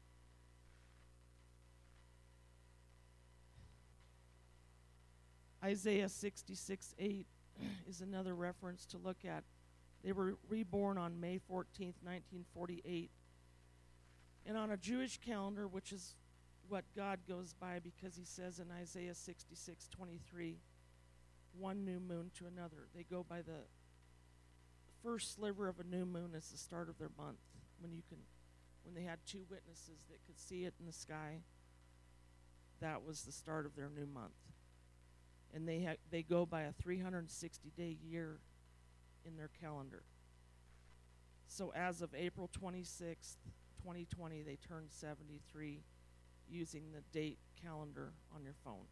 Isaiah 5.65 6.09
66 6.11 6.95
8 6.99 7.27
is 7.89 8.01
another 8.03 8.35
reference 8.35 8.85
to 8.87 8.99
look 8.99 9.25
at. 9.25 9.45
They 10.03 10.13
were 10.13 10.37
reborn 10.49 10.99
on 10.99 11.19
May 11.21 11.37
14th, 11.51 11.97
1948. 12.03 13.11
And 14.47 14.59
on 14.59 14.71
a 14.71 14.77
Jewish 14.77 15.19
calendar, 15.19 15.67
which 15.67 15.91
is 15.91 16.17
what 16.69 16.85
God 16.97 17.21
goes 17.29 17.55
by 17.55 17.79
because 17.79 18.17
he 18.17 18.25
says 18.25 18.59
in 18.59 18.67
Isaiah 18.71 19.15
66 19.15 19.89
23, 19.89 20.57
one 21.59 21.85
new 21.85 22.01
moon 22.01 22.31
to 22.39 22.47
another. 22.47 22.89
They 22.95 23.05
go 23.05 23.25
by 23.29 23.43
the 23.43 23.65
first 25.03 25.35
sliver 25.35 25.69
of 25.69 25.81
a 25.81 25.85
new 25.85 26.07
moon 26.07 26.31
as 26.37 26.49
the 26.49 26.59
start 26.59 26.89
of 26.89 26.99
their 26.99 27.11
month 27.19 27.39
when 27.81 27.93
you 27.93 28.03
can 28.09 28.19
when 28.85 28.95
they 28.95 29.09
had 29.09 29.19
two 29.27 29.45
witnesses 29.51 30.05
that 30.11 30.25
could 30.27 30.39
see 30.39 30.65
it 30.65 30.75
in 30.79 30.87
the 30.87 30.93
sky 30.93 31.41
that 32.81 33.05
was 33.05 33.23
the 33.23 33.33
start 33.33 33.65
of 33.65 33.77
their 33.77 33.89
new 33.89 34.07
month. 34.07 34.33
And 35.55 35.67
they 35.67 35.85
ha- 35.85 35.97
they 36.11 36.23
go 36.23 36.45
by 36.45 36.63
a 36.63 36.73
360 36.73 37.73
day 37.77 37.97
year 38.03 38.41
in 39.25 39.37
their 39.37 39.51
calendar. 39.61 40.03
So 41.47 41.73
as 41.75 42.03
of 42.03 42.15
April 42.15 42.51
26th 42.61 43.37
2020 43.83 44.43
they 44.43 44.57
turned 44.57 44.91
73 44.91 45.83
using 46.55 46.93
the 46.93 47.03
date 47.13 47.39
calendar 47.61 48.13
on 48.35 48.45
your 48.45 48.55
phone 48.65 48.87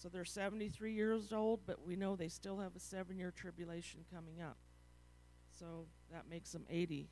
so 0.00 0.08
they're 0.08 0.24
73 0.24 0.92
years 0.92 1.32
old, 1.32 1.60
but 1.66 1.84
we 1.84 1.96
know 1.96 2.14
they 2.14 2.28
still 2.28 2.58
have 2.58 2.76
a 2.76 2.80
seven 2.80 3.18
year 3.18 3.32
tribulation 3.32 4.04
coming 4.14 4.40
up. 4.40 4.56
So 5.58 5.86
that 6.12 6.30
makes 6.30 6.52
them 6.52 6.64
80. 6.70 7.08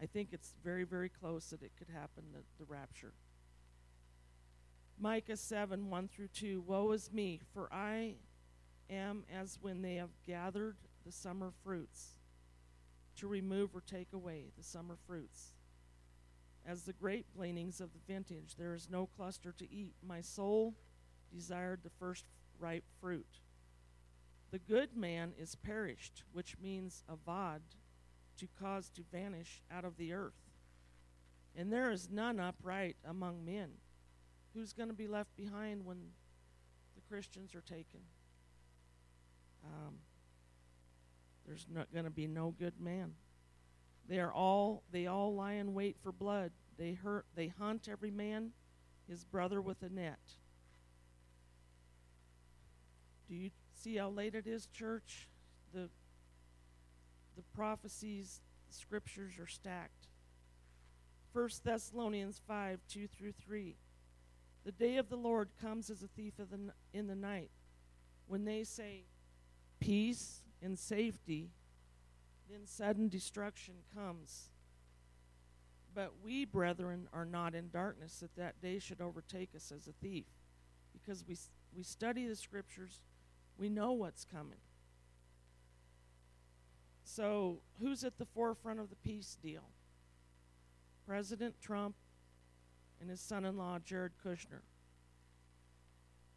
I 0.00 0.04
think 0.04 0.28
it's 0.32 0.52
very, 0.62 0.84
very 0.84 1.08
close 1.08 1.46
that 1.46 1.62
it 1.62 1.72
could 1.78 1.88
happen, 1.88 2.24
the, 2.32 2.40
the 2.58 2.70
rapture. 2.70 3.14
Micah 5.00 5.36
7 5.36 5.88
1 5.88 6.08
through 6.08 6.28
2 6.28 6.62
Woe 6.66 6.92
is 6.92 7.10
me, 7.10 7.40
for 7.54 7.72
I 7.72 8.16
am 8.90 9.24
as 9.34 9.58
when 9.62 9.80
they 9.80 9.94
have 9.94 10.10
gathered 10.26 10.76
the 11.06 11.12
summer 11.12 11.52
fruits, 11.64 12.16
to 13.16 13.26
remove 13.26 13.74
or 13.74 13.80
take 13.80 14.12
away 14.12 14.50
the 14.58 14.64
summer 14.64 14.96
fruits. 15.06 15.52
As 16.68 16.82
the 16.82 16.92
grape 16.92 17.24
gleanings 17.34 17.80
of 17.80 17.94
the 17.94 18.12
vintage, 18.12 18.56
there 18.58 18.74
is 18.74 18.90
no 18.90 19.06
cluster 19.06 19.52
to 19.52 19.72
eat. 19.72 19.94
My 20.06 20.20
soul 20.20 20.74
desired 21.34 21.80
the 21.82 21.90
first 21.98 22.26
ripe 22.60 22.84
fruit. 23.00 23.40
The 24.50 24.58
good 24.58 24.94
man 24.94 25.32
is 25.38 25.54
perished, 25.54 26.24
which 26.30 26.56
means 26.62 27.04
avad, 27.10 27.60
to 28.36 28.48
cause 28.60 28.90
to 28.90 29.02
vanish 29.10 29.62
out 29.72 29.86
of 29.86 29.96
the 29.96 30.12
earth. 30.12 30.50
And 31.56 31.72
there 31.72 31.90
is 31.90 32.10
none 32.10 32.38
upright 32.38 32.96
among 33.02 33.46
men. 33.46 33.70
Who's 34.52 34.74
going 34.74 34.90
to 34.90 34.94
be 34.94 35.08
left 35.08 35.34
behind 35.36 35.86
when 35.86 35.98
the 36.94 37.02
Christians 37.08 37.54
are 37.54 37.62
taken? 37.62 38.00
Um, 39.64 39.94
there's 41.46 41.66
not 41.72 41.90
going 41.92 42.04
to 42.04 42.10
be 42.10 42.26
no 42.26 42.54
good 42.58 42.78
man. 42.78 43.14
They 44.08 44.18
are 44.20 44.32
all 44.32 44.82
they 44.90 45.06
all 45.06 45.34
lie 45.34 45.54
in 45.54 45.74
wait 45.74 45.96
for 46.02 46.12
blood. 46.12 46.52
They 46.78 46.92
hurt 46.92 47.26
they 47.34 47.48
hunt 47.48 47.88
every 47.90 48.10
man 48.10 48.52
his 49.08 49.24
brother 49.24 49.60
with 49.60 49.82
a 49.82 49.88
net. 49.88 50.18
Do 53.28 53.34
you 53.34 53.50
see 53.74 53.96
how 53.96 54.08
late 54.08 54.34
it 54.34 54.46
is, 54.46 54.66
church? 54.68 55.28
The 55.74 55.90
the 57.36 57.42
prophecies, 57.54 58.40
the 58.68 58.74
scriptures 58.74 59.38
are 59.38 59.46
stacked. 59.46 60.08
1 61.34 61.48
Thessalonians 61.62 62.40
5 62.48 62.80
2 62.88 63.06
through 63.06 63.32
3. 63.32 63.76
The 64.64 64.72
day 64.72 64.96
of 64.96 65.08
the 65.08 65.16
Lord 65.16 65.50
comes 65.60 65.90
as 65.90 66.02
a 66.02 66.08
thief 66.08 66.34
the 66.38 66.72
in 66.92 67.06
the 67.06 67.14
night. 67.14 67.50
When 68.26 68.44
they 68.44 68.64
say 68.64 69.04
peace 69.80 70.42
and 70.62 70.78
safety, 70.78 71.50
then 72.50 72.66
sudden 72.66 73.08
destruction 73.08 73.74
comes. 73.94 74.50
But 75.94 76.12
we, 76.22 76.44
brethren, 76.44 77.08
are 77.12 77.24
not 77.24 77.54
in 77.54 77.70
darkness 77.70 78.18
that 78.20 78.36
that 78.36 78.60
day 78.60 78.78
should 78.78 79.00
overtake 79.00 79.50
us 79.56 79.72
as 79.74 79.86
a 79.86 79.92
thief, 79.92 80.26
because 80.92 81.24
we, 81.26 81.36
we 81.76 81.82
study 81.82 82.26
the 82.26 82.36
scriptures, 82.36 83.02
we 83.58 83.68
know 83.68 83.92
what's 83.92 84.24
coming. 84.24 84.58
So, 87.02 87.60
who's 87.80 88.04
at 88.04 88.18
the 88.18 88.26
forefront 88.26 88.80
of 88.80 88.90
the 88.90 88.96
peace 88.96 89.36
deal? 89.42 89.70
President 91.06 91.54
Trump 91.60 91.94
and 93.00 93.08
his 93.08 93.20
son 93.20 93.44
in 93.44 93.56
law, 93.56 93.78
Jared 93.78 94.12
Kushner. 94.24 94.60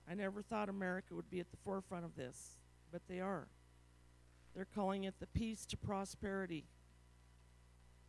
I 0.10 0.14
never 0.14 0.42
thought 0.42 0.70
America 0.70 1.14
would 1.14 1.30
be 1.30 1.40
at 1.40 1.52
the 1.52 1.58
forefront 1.58 2.06
of 2.06 2.16
this, 2.16 2.58
but 2.92 3.02
they 3.08 3.20
are. 3.20 3.48
They're 4.56 4.68
calling 4.76 5.06
it 5.06 5.16
the 5.20 5.28
peace 5.28 5.66
to 5.68 5.78
prosperity. 5.78 6.66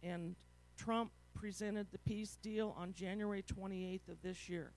And 0.03 0.35
Trump 0.77 1.13
presented 1.35 1.89
the 1.93 1.99
peace 1.99 2.37
deal 2.43 2.75
on 2.77 2.93
January 2.93 3.43
28th 3.43 4.09
of 4.09 4.23
this 4.23 4.49
year. 4.49 4.73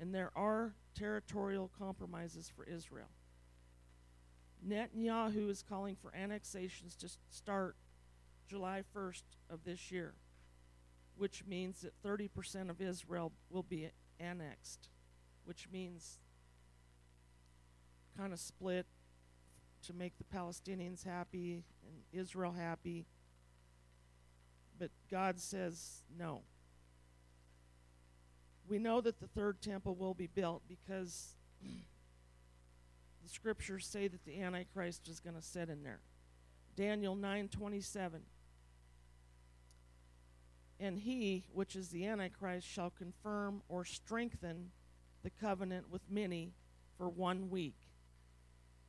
And 0.00 0.14
there 0.14 0.30
are 0.36 0.74
territorial 0.94 1.70
compromises 1.78 2.50
for 2.54 2.64
Israel. 2.64 3.08
Netanyahu 4.66 5.48
is 5.50 5.62
calling 5.62 5.96
for 5.96 6.12
annexations 6.14 6.96
to 6.96 7.08
start 7.30 7.76
July 8.48 8.82
1st 8.96 9.22
of 9.50 9.64
this 9.64 9.92
year, 9.92 10.14
which 11.16 11.44
means 11.46 11.82
that 11.82 11.92
30% 12.02 12.70
of 12.70 12.80
Israel 12.80 13.32
will 13.50 13.62
be 13.62 13.90
annexed, 14.18 14.88
which 15.44 15.68
means 15.72 16.18
kind 18.16 18.32
of 18.32 18.40
split 18.40 18.86
to 19.86 19.92
make 19.92 20.12
the 20.18 20.24
Palestinians 20.24 21.04
happy 21.04 21.64
and 21.86 22.02
Israel 22.12 22.52
happy. 22.52 23.06
But 24.78 24.90
God 25.10 25.40
says 25.40 26.02
no. 26.18 26.42
We 28.68 28.78
know 28.78 29.00
that 29.00 29.18
the 29.18 29.26
third 29.26 29.60
temple 29.62 29.94
will 29.94 30.14
be 30.14 30.26
built 30.26 30.62
because 30.68 31.34
the 31.62 33.28
scriptures 33.28 33.86
say 33.86 34.08
that 34.08 34.24
the 34.24 34.40
Antichrist 34.40 35.08
is 35.08 35.20
going 35.20 35.36
to 35.36 35.42
sit 35.42 35.68
in 35.68 35.82
there. 35.82 36.00
Daniel 36.76 37.16
9:27. 37.16 38.20
And 40.80 40.98
he, 41.00 41.44
which 41.52 41.74
is 41.74 41.88
the 41.88 42.06
Antichrist, 42.06 42.66
shall 42.66 42.90
confirm 42.90 43.62
or 43.68 43.84
strengthen 43.84 44.70
the 45.24 45.30
covenant 45.30 45.90
with 45.90 46.02
many 46.08 46.52
for 46.96 47.08
one 47.08 47.50
week. 47.50 47.74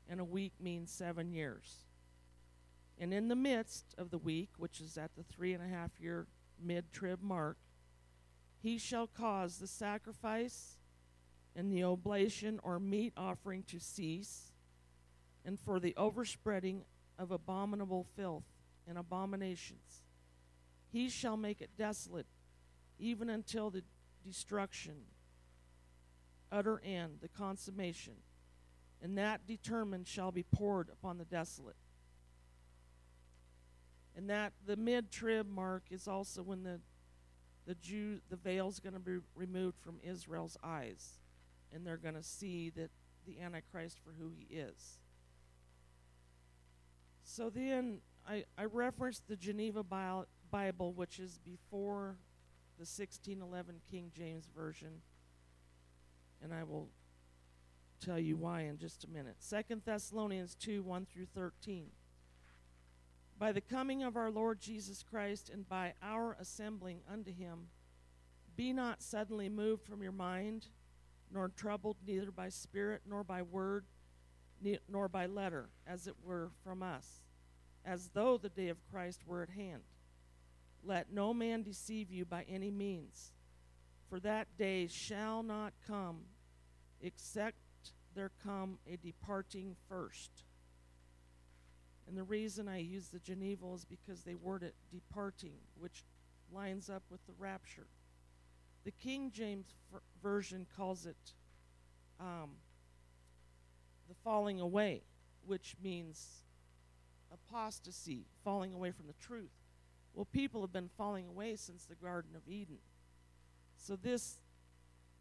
And 0.09 0.19
a 0.19 0.25
week 0.25 0.53
means 0.59 0.91
seven 0.91 1.31
years. 1.31 1.85
And 2.97 3.13
in 3.13 3.27
the 3.27 3.35
midst 3.35 3.93
of 3.97 4.09
the 4.09 4.17
week, 4.17 4.49
which 4.57 4.81
is 4.81 4.97
at 4.97 5.15
the 5.15 5.23
three 5.23 5.53
and 5.53 5.63
a 5.63 5.67
half 5.67 5.91
year 5.99 6.27
mid 6.61 6.91
trib 6.91 7.21
mark, 7.21 7.57
he 8.61 8.77
shall 8.77 9.07
cause 9.07 9.57
the 9.57 9.67
sacrifice 9.67 10.77
and 11.55 11.71
the 11.71 11.83
oblation 11.83 12.59
or 12.63 12.79
meat 12.79 13.13
offering 13.15 13.63
to 13.63 13.79
cease, 13.79 14.51
and 15.45 15.59
for 15.59 15.79
the 15.79 15.95
overspreading 15.95 16.83
of 17.17 17.31
abominable 17.31 18.05
filth 18.15 18.43
and 18.87 18.97
abominations. 18.97 20.03
He 20.91 21.09
shall 21.09 21.37
make 21.37 21.61
it 21.61 21.69
desolate, 21.77 22.27
even 22.97 23.29
until 23.29 23.69
the 23.69 23.83
destruction, 24.25 24.95
utter 26.51 26.81
end, 26.83 27.19
the 27.21 27.27
consummation, 27.29 28.13
and 29.01 29.17
that 29.17 29.47
determined 29.47 30.07
shall 30.07 30.31
be 30.31 30.43
poured 30.43 30.89
upon 30.89 31.17
the 31.17 31.25
desolate. 31.25 31.75
And 34.15 34.29
that 34.29 34.53
the 34.65 34.75
mid 34.75 35.11
trib 35.11 35.49
mark 35.49 35.83
is 35.89 36.07
also 36.07 36.43
when 36.43 36.63
the 36.63 36.79
the 37.65 37.75
Jew 37.75 38.19
the 38.29 38.35
veil's 38.35 38.79
going 38.79 38.93
to 38.93 38.99
be 38.99 39.17
removed 39.35 39.77
from 39.79 39.99
Israel's 40.03 40.57
eyes 40.63 41.19
and 41.73 41.85
they're 41.85 41.97
going 41.97 42.15
to 42.15 42.23
see 42.23 42.69
that 42.71 42.89
the 43.25 43.39
Antichrist 43.41 43.99
for 44.03 44.11
who 44.19 44.31
he 44.35 44.55
is. 44.55 44.99
So 47.23 47.49
then 47.49 47.99
I, 48.27 48.45
I 48.57 48.65
referenced 48.65 49.27
the 49.27 49.35
Geneva 49.35 49.83
Bible, 49.83 50.93
which 50.93 51.19
is 51.19 51.39
before 51.43 52.17
the 52.77 52.85
1611 52.85 53.81
King 53.91 54.11
James 54.15 54.49
Version, 54.55 55.01
and 56.41 56.53
I 56.53 56.63
will 56.63 56.89
tell 57.99 58.19
you 58.19 58.37
why 58.37 58.61
in 58.61 58.77
just 58.77 59.03
a 59.03 59.09
minute. 59.09 59.35
Second 59.39 59.81
Thessalonians 59.85 60.55
2 60.55 60.81
1 60.81 61.05
through 61.05 61.27
13. 61.35 61.87
By 63.37 63.51
the 63.51 63.61
coming 63.61 64.03
of 64.03 64.17
our 64.17 64.29
Lord 64.29 64.59
Jesus 64.59 65.03
Christ 65.03 65.49
and 65.49 65.67
by 65.67 65.93
our 66.03 66.35
assembling 66.39 66.99
unto 67.11 67.33
him, 67.33 67.67
be 68.55 68.73
not 68.73 69.01
suddenly 69.01 69.47
moved 69.47 69.85
from 69.85 70.03
your 70.03 70.11
mind 70.11 70.67
nor 71.31 71.49
troubled 71.49 71.97
neither 72.05 72.31
by 72.31 72.49
spirit 72.49 73.03
nor 73.07 73.23
by 73.23 73.41
word 73.41 73.85
nor 74.89 75.07
by 75.07 75.25
letter, 75.25 75.69
as 75.87 76.07
it 76.07 76.15
were 76.21 76.51
from 76.63 76.83
us, 76.83 77.21
as 77.85 78.09
though 78.13 78.37
the 78.37 78.49
day 78.49 78.67
of 78.67 78.83
Christ 78.91 79.21
were 79.25 79.41
at 79.41 79.49
hand. 79.49 79.83
Let 80.83 81.11
no 81.13 81.33
man 81.33 81.63
deceive 81.63 82.11
you 82.11 82.25
by 82.25 82.43
any 82.49 82.71
means, 82.71 83.31
for 84.09 84.19
that 84.19 84.47
day 84.57 84.87
shall 84.87 85.43
not 85.43 85.73
come 85.87 86.25
except 87.01 87.55
there 88.15 88.31
come 88.43 88.79
a 88.91 88.97
departing 88.97 89.75
first. 89.87 90.31
And 92.07 92.17
the 92.17 92.23
reason 92.23 92.67
I 92.67 92.79
use 92.79 93.09
the 93.09 93.19
Geneva 93.19 93.71
is 93.73 93.85
because 93.85 94.23
they 94.23 94.35
word 94.35 94.63
it 94.63 94.73
departing, 94.91 95.53
which 95.77 96.03
lines 96.51 96.89
up 96.89 97.03
with 97.09 97.25
the 97.27 97.33
rapture. 97.37 97.87
The 98.83 98.91
King 98.91 99.31
James 99.31 99.67
Version 100.23 100.65
calls 100.75 101.05
it 101.05 101.33
um, 102.19 102.51
the 104.07 104.15
falling 104.23 104.59
away, 104.59 105.03
which 105.45 105.75
means 105.83 106.41
apostasy, 107.31 108.25
falling 108.43 108.73
away 108.73 108.91
from 108.91 109.07
the 109.07 109.13
truth. 109.13 109.51
Well, 110.13 110.27
people 110.33 110.61
have 110.61 110.73
been 110.73 110.89
falling 110.97 111.27
away 111.27 111.55
since 111.55 111.85
the 111.85 111.95
Garden 111.95 112.31
of 112.35 112.41
Eden. 112.51 112.79
So 113.77 113.95
this 113.95 114.39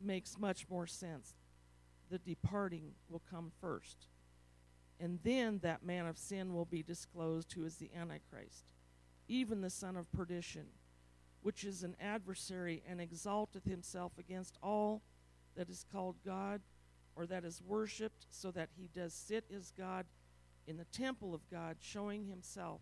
makes 0.01 0.39
much 0.39 0.67
more 0.71 0.87
sense. 0.87 1.35
The 2.11 2.19
departing 2.19 2.93
will 3.09 3.23
come 3.31 3.53
first. 3.61 4.07
And 5.01 5.19
then 5.23 5.61
that 5.63 5.85
man 5.85 6.07
of 6.07 6.19
sin 6.19 6.55
will 6.55 6.65
be 6.65 6.83
disclosed, 6.83 7.53
who 7.53 7.65
is 7.65 7.77
the 7.77 7.91
Antichrist, 7.95 8.73
even 9.29 9.61
the 9.61 9.71
son 9.71 9.97
of 9.97 10.11
perdition 10.11 10.67
which 11.43 11.65
is 11.65 11.83
an 11.83 11.97
adversary, 12.01 12.83
and 12.89 13.01
exalteth 13.01 13.65
himself 13.65 14.13
against 14.19 14.59
all 14.63 15.03
that 15.57 15.69
is 15.69 15.85
called 15.91 16.17
God 16.25 16.61
or 17.17 17.27
that 17.27 17.45
is 17.45 17.63
worshipped, 17.67 18.27
so 18.31 18.51
that 18.53 18.69
he 18.77 18.89
does 18.95 19.13
sit 19.13 19.45
as 19.55 19.73
God 19.77 20.07
in 20.67 20.77
the 20.77 20.85
temple 20.85 21.35
of 21.35 21.49
God, 21.51 21.77
showing 21.81 22.27
himself 22.27 22.81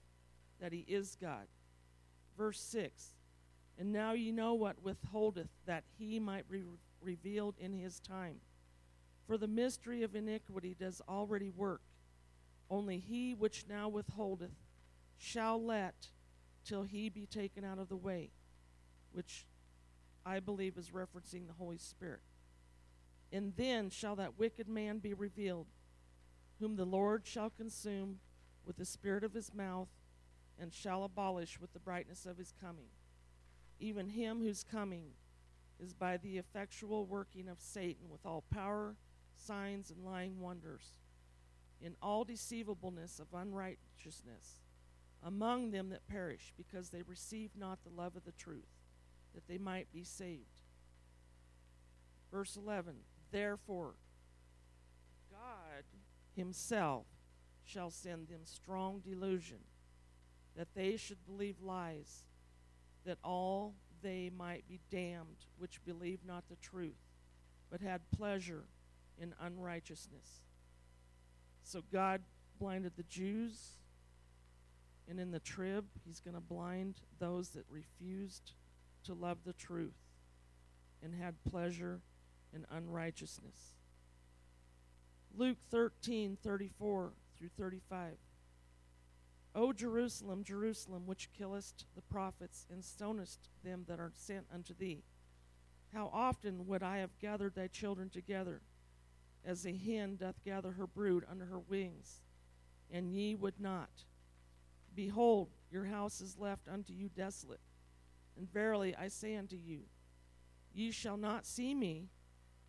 that 0.61 0.73
he 0.73 0.85
is 0.89 1.17
God. 1.21 1.47
Verse 2.37 2.61
6 2.61 3.15
And 3.79 3.93
now 3.93 4.12
ye 4.12 4.31
know 4.31 4.55
what 4.55 4.83
withholdeth, 4.83 5.49
that 5.67 5.85
he 5.99 6.19
might 6.19 6.51
be 6.51 6.62
revealed 7.01 7.55
in 7.59 7.73
his 7.73 8.01
time. 8.01 8.41
For 9.27 9.37
the 9.37 9.49
mystery 9.49 10.03
of 10.03 10.15
iniquity 10.15 10.77
does 10.79 11.03
already 11.09 11.51
work. 11.51 11.83
Only 12.71 12.99
he 12.99 13.35
which 13.35 13.67
now 13.69 13.89
withholdeth 13.89 14.55
shall 15.19 15.62
let 15.62 16.09
till 16.65 16.83
he 16.83 17.09
be 17.09 17.27
taken 17.27 17.65
out 17.65 17.79
of 17.79 17.89
the 17.89 17.97
way 17.97 18.31
which 19.12 19.47
I 20.27 20.41
believe 20.41 20.77
is 20.77 20.91
referencing 20.91 21.47
the 21.47 21.55
Holy 21.55 21.79
Spirit. 21.79 22.21
And 23.33 23.55
then 23.57 23.89
shall 23.89 24.15
that 24.17 24.39
wicked 24.39 24.69
man 24.69 24.99
be 24.99 25.15
revealed, 25.15 25.69
whom 26.61 26.77
the 26.77 26.85
Lord 26.85 27.27
shall 27.27 27.49
consume 27.49 28.19
with 28.67 28.77
the 28.77 28.85
spirit 28.85 29.25
of 29.25 29.33
his 29.33 29.55
mouth, 29.55 29.89
and 30.59 30.73
shall 30.73 31.05
abolish 31.05 31.59
with 31.59 31.73
the 31.73 31.79
brightness 31.79 32.27
of 32.27 32.37
his 32.37 32.53
coming. 32.61 32.89
Even 33.79 34.11
him 34.11 34.41
whose 34.41 34.65
coming 34.65 35.12
is 35.83 35.95
by 35.95 36.17
the 36.19 36.37
effectual 36.37 37.07
working 37.07 37.49
of 37.49 37.61
Satan 37.61 38.11
with 38.11 38.27
all 38.27 38.45
power, 38.53 38.97
signs, 39.38 39.90
and 39.90 40.05
lying 40.05 40.40
wonders, 40.40 40.94
in 41.81 41.94
all 42.03 42.25
deceivableness 42.25 43.18
of 43.18 43.27
unrighteousness, 43.35 44.59
among 45.22 45.70
them 45.70 45.90
that 45.90 46.07
perish, 46.07 46.53
because 46.57 46.90
they 46.90 47.03
receive 47.03 47.51
not 47.59 47.79
the 47.83 47.90
love 47.90 48.16
of 48.16 48.25
the 48.25 48.33
truth 48.33 48.68
that 49.35 49.46
they 49.49 49.59
might 49.59 49.92
be 49.92 50.05
saved. 50.05 50.61
Verse 52.31 52.57
11 52.57 52.94
Therefore, 53.31 53.94
God 55.31 55.85
Himself 56.35 57.07
shall 57.64 57.90
send 57.90 58.29
them 58.29 58.40
strong 58.44 59.01
delusion, 59.01 59.59
that 60.57 60.68
they 60.75 60.96
should 60.96 61.25
believe 61.27 61.57
lies, 61.61 62.27
that 63.05 63.18
all 63.22 63.75
they 64.03 64.31
might 64.37 64.66
be 64.68 64.81
damned 64.90 65.46
which 65.59 65.85
believe 65.85 66.20
not 66.27 66.44
the 66.49 66.57
truth, 66.57 67.11
but 67.70 67.81
had 67.81 68.01
pleasure 68.16 68.64
in 69.21 69.35
unrighteousness. 69.41 70.43
So 71.63 71.83
God 71.93 72.23
blinded 72.59 72.93
the 72.97 73.03
Jews, 73.05 73.73
and 75.09 75.19
in 75.21 75.31
the 75.31 75.41
trib, 75.41 75.85
He's 76.05 76.21
going 76.21 76.35
to 76.35 76.41
blind 76.41 76.97
those 77.19 77.51
that 77.51 77.65
refused 77.71 78.53
to 79.05 79.15
love 79.15 79.39
the 79.45 79.53
truth 79.53 79.97
and 81.03 81.15
had 81.15 81.35
pleasure 81.49 82.01
in 82.55 82.67
unrighteousness. 82.71 83.75
Luke 85.37 85.59
13 85.71 86.39
34 86.43 87.13
through 87.39 87.51
35. 87.59 88.15
O 89.55 89.73
Jerusalem, 89.73 90.45
Jerusalem, 90.45 91.07
which 91.07 91.31
killest 91.37 91.87
the 91.95 92.03
prophets 92.03 92.67
and 92.71 92.85
stonest 92.85 93.49
them 93.65 93.85
that 93.89 93.99
are 93.99 94.13
sent 94.15 94.47
unto 94.53 94.75
thee, 94.75 95.03
how 95.95 96.11
often 96.13 96.67
would 96.67 96.83
I 96.83 96.99
have 96.99 97.19
gathered 97.19 97.55
thy 97.55 97.69
children 97.69 98.11
together, 98.11 98.61
as 99.47 99.65
a 99.65 99.77
hen 99.77 100.17
doth 100.17 100.45
gather 100.45 100.73
her 100.73 100.87
brood 100.87 101.25
under 101.31 101.47
her 101.47 101.61
wings, 101.61 102.21
and 102.91 103.11
ye 103.11 103.35
would 103.35 103.61
not. 103.61 104.05
Behold, 104.95 105.49
your 105.71 105.85
house 105.85 106.21
is 106.21 106.37
left 106.39 106.69
unto 106.69 106.93
you 106.93 107.09
desolate 107.09 107.61
and 108.37 108.53
verily 108.53 108.95
I 108.95 109.09
say 109.09 109.37
unto 109.37 109.57
you, 109.57 109.81
ye 110.73 110.91
shall 110.91 111.17
not 111.17 111.47
see 111.47 111.75
me 111.75 112.11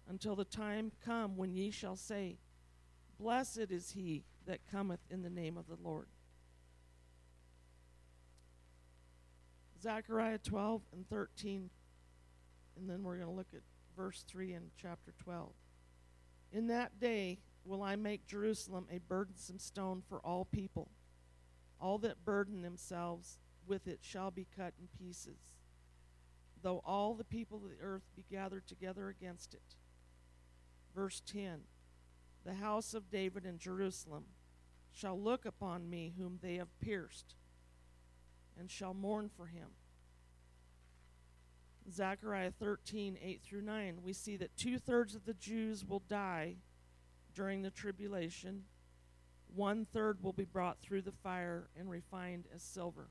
until 0.08 0.36
the 0.36 0.46
time 0.46 0.92
come 1.04 1.36
when 1.36 1.54
ye 1.54 1.72
shall 1.72 1.96
say, 1.96 2.38
Blessed 3.20 3.68
is 3.70 3.92
he 3.92 4.24
that 4.46 4.60
cometh 4.72 5.02
in 5.10 5.24
the 5.24 5.30
name 5.30 5.58
of 5.58 5.68
the 5.68 5.78
Lord. 5.82 6.08
Zechariah 9.82 10.40
12 10.40 10.82
and 10.94 11.08
13, 11.10 11.70
and 12.78 12.90
then 12.90 13.04
we're 13.04 13.18
going 13.18 13.28
to 13.28 13.34
look 13.34 13.54
at 13.54 13.62
verse 13.96 14.24
3 14.28 14.54
in 14.54 14.64
chapter 14.82 15.14
12. 15.24 15.50
In 16.52 16.68
that 16.68 17.00
day 17.00 17.40
will 17.66 17.84
I 17.84 17.96
make 17.96 18.26
Jerusalem 18.26 18.88
a 18.92 19.00
burdensome 19.00 19.60
stone 19.60 20.02
for 20.08 20.20
all 20.20 20.46
people. 20.46 20.90
All 21.80 21.98
that 22.00 22.26
burden 22.26 22.62
themselves 22.62 23.38
with 23.68 23.88
it 23.88 24.00
shall 24.02 24.32
be 24.32 24.48
cut 24.56 24.74
in 24.80 24.88
pieces 24.98 25.58
though 26.62 26.82
all 26.86 27.14
the 27.14 27.24
people 27.24 27.58
of 27.64 27.70
the 27.70 27.82
earth 27.82 28.04
be 28.16 28.26
gathered 28.30 28.68
together 28.68 29.10
against 29.10 29.54
it. 29.54 29.76
Verse 30.94 31.22
10 31.26 31.62
the 32.46 32.54
house 32.56 32.94
of 32.94 33.10
David 33.10 33.46
in 33.46 33.58
Jerusalem 33.58 34.24
shall 34.92 35.20
look 35.20 35.46
upon 35.46 35.90
me 35.90 36.14
whom 36.18 36.40
they 36.42 36.56
have 36.56 36.80
pierced, 36.80 37.36
and 38.58 38.72
shall 38.72 38.94
mourn 38.94 39.30
for 39.36 39.48
him. 39.48 39.68
Zechariah 41.92 42.52
13, 42.52 43.18
8 43.22 43.42
through 43.44 43.62
9, 43.62 44.00
we 44.04 44.14
see 44.14 44.36
that 44.38 44.56
two 44.58 44.78
thirds 44.78 45.16
of 45.16 45.26
the 45.26 45.34
Jews 45.34 45.86
will 45.86 46.04
die 46.08 46.58
during 47.34 47.62
the 47.62 47.70
tribulation. 47.70 48.64
One 49.56 49.86
third 49.86 50.22
will 50.22 50.34
be 50.34 50.46
brought 50.46 50.82
through 50.82 51.04
the 51.04 51.12
fire 51.12 51.70
and 51.78 51.90
refined 51.90 52.46
as 52.54 52.62
silver. 52.62 53.10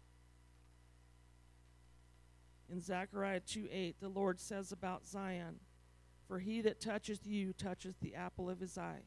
In 2.69 2.81
Zechariah 2.81 3.41
2 3.41 3.69
8, 3.71 4.01
the 4.01 4.09
Lord 4.09 4.41
says 4.41 4.73
about 4.73 5.07
Zion, 5.07 5.61
For 6.27 6.41
he 6.41 6.61
that 6.63 6.81
toucheth 6.81 7.27
you 7.27 7.53
toucheth 7.53 8.01
the 8.01 8.15
apple 8.15 8.51
of 8.51 8.61
his 8.61 8.77
eye. 8.77 9.05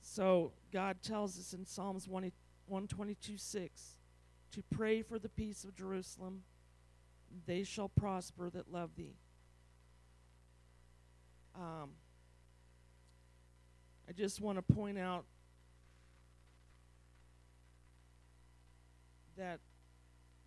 So 0.00 0.52
God 0.72 1.02
tells 1.02 1.38
us 1.38 1.52
in 1.52 1.66
Psalms 1.66 2.08
122 2.08 3.36
6 3.36 3.82
to 4.52 4.62
pray 4.70 5.02
for 5.02 5.18
the 5.18 5.28
peace 5.28 5.64
of 5.64 5.76
Jerusalem. 5.76 6.42
They 7.46 7.62
shall 7.62 7.88
prosper 7.88 8.50
that 8.50 8.72
love 8.72 8.90
thee. 8.96 9.16
Um, 11.54 11.90
I 14.08 14.12
just 14.12 14.40
want 14.40 14.56
to 14.58 14.74
point 14.74 14.98
out 14.98 15.24
that 19.36 19.60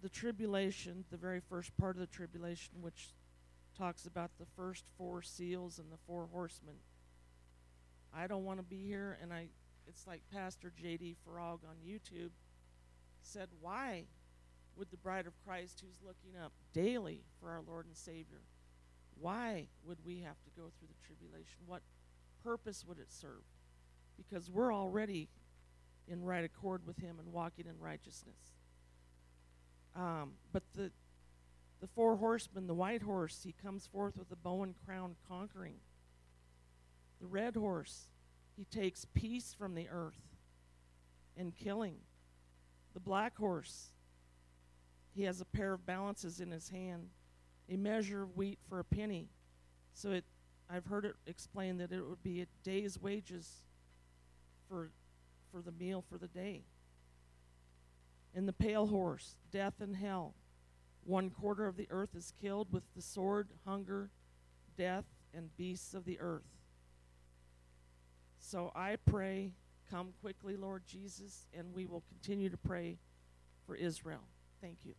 the 0.02 0.10
tribulation, 0.10 1.06
the 1.12 1.18
very 1.18 1.40
first 1.40 1.76
part 1.78 1.96
of 1.96 2.00
the 2.00 2.08
tribulation, 2.08 2.74
which 2.82 3.10
talks 3.78 4.06
about 4.06 4.32
the 4.40 4.46
first 4.56 4.86
four 4.98 5.22
seals 5.22 5.80
and 5.80 5.92
the 5.92 5.98
four 6.08 6.28
horsemen. 6.32 6.76
I 8.14 8.28
don't 8.28 8.44
want 8.44 8.60
to 8.60 8.64
be 8.64 8.84
here, 8.86 9.18
and 9.22 9.32
I. 9.32 9.48
It's 9.88 10.06
like 10.08 10.22
Pastor 10.32 10.72
J.D. 10.80 11.16
Farag 11.28 11.60
on 11.68 11.76
YouTube 11.86 12.32
said, 13.22 13.50
"Why 13.60 14.06
would 14.78 14.90
the 14.92 14.98
bride 14.98 15.28
of 15.28 15.34
Christ, 15.46 15.82
who's 15.82 16.02
looking 16.06 16.40
up 16.42 16.52
daily 16.74 17.24
for 17.40 17.50
our 17.50 17.62
Lord 17.68 17.86
and 17.86 17.96
Savior, 17.96 18.42
why 19.20 19.68
would 19.86 19.98
we 20.06 20.20
have 20.20 20.42
to 20.44 20.50
go 20.56 20.72
through 20.78 20.88
the 20.88 21.06
tribulation? 21.06 21.60
What 21.66 21.82
purpose 22.44 22.84
would 22.88 23.00
it 23.00 23.12
serve? 23.12 23.44
Because 24.18 24.50
we're 24.50 24.74
already 24.74 25.30
in 26.08 26.24
right 26.24 26.44
accord 26.44 26.82
with 26.86 26.98
Him 26.98 27.18
and 27.20 27.32
walking 27.32 27.66
in 27.68 27.80
righteousness. 27.80 28.56
Um, 29.96 30.32
but 30.52 30.64
the 30.74 30.92
the 31.82 31.88
four 31.88 32.16
horsemen, 32.16 32.68
the 32.68 32.76
white 32.76 33.02
horse, 33.02 33.42
he 33.44 33.56
comes 33.64 33.88
forth 33.88 34.16
with 34.16 34.32
a 34.32 34.36
bow 34.36 34.62
and 34.62 34.76
crown 34.86 35.16
conquering. 35.28 35.78
The 37.20 37.26
red 37.26 37.56
horse, 37.56 38.10
he 38.56 38.66
takes 38.66 39.06
peace 39.16 39.56
from 39.58 39.74
the 39.74 39.90
earth 39.92 40.22
and 41.36 41.56
killing. 41.56 41.96
The 42.94 43.00
black 43.00 43.36
horse, 43.36 43.94
he 45.14 45.24
has 45.24 45.42
a 45.42 45.46
pair 45.46 45.74
of 45.74 45.86
balances 45.86 46.40
in 46.40 46.52
his 46.52 46.70
hand, 46.70 47.10
a 47.70 47.76
measure 47.76 48.24
of 48.24 48.36
wheat 48.36 48.60
for 48.70 48.80
a 48.80 48.84
penny. 48.84 49.30
So 49.94 50.12
it 50.12 50.26
I've 50.70 50.86
heard 50.86 51.04
it 51.04 51.16
explained 51.28 51.82
that 51.82 51.92
it 51.92 52.08
would 52.08 52.24
be 52.24 52.42
a 52.42 52.48
day's 52.64 52.98
wages 52.98 53.64
for 54.70 54.92
for 55.52 55.62
the 55.62 55.72
meal 55.72 56.04
for 56.10 56.18
the 56.18 56.28
day. 56.28 56.64
And 58.34 58.48
the 58.48 58.54
pale 58.54 58.88
horse, 58.88 59.36
death 59.52 59.82
and 59.82 59.96
hell. 59.96 60.34
One 61.04 61.30
quarter 61.30 61.68
of 61.68 61.76
the 61.76 61.88
earth 61.90 62.16
is 62.16 62.32
killed 62.42 62.72
with 62.72 62.84
the 62.96 63.02
sword, 63.02 63.50
hunger, 63.66 64.10
death, 64.78 65.06
and 65.34 65.56
beasts 65.58 65.94
of 65.94 66.06
the 66.06 66.20
earth. 66.20 66.48
So 68.40 68.72
I 68.74 68.96
pray, 69.06 69.52
come 69.90 70.14
quickly, 70.22 70.56
Lord 70.56 70.84
Jesus, 70.88 71.48
and 71.54 71.74
we 71.74 71.86
will 71.86 72.04
continue 72.08 72.50
to 72.50 72.58
pray 72.58 72.98
for 73.66 73.76
Israel. 73.76 74.22
Thank 74.62 74.78
you. 74.86 74.94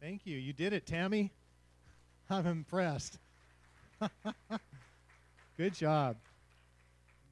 Thank 0.00 0.24
you. 0.24 0.36
You 0.36 0.52
did 0.52 0.72
it, 0.72 0.86
Tammy. 0.86 1.32
I'm 2.30 2.46
impressed. 2.46 3.18
Good 5.56 5.74
job. 5.74 6.16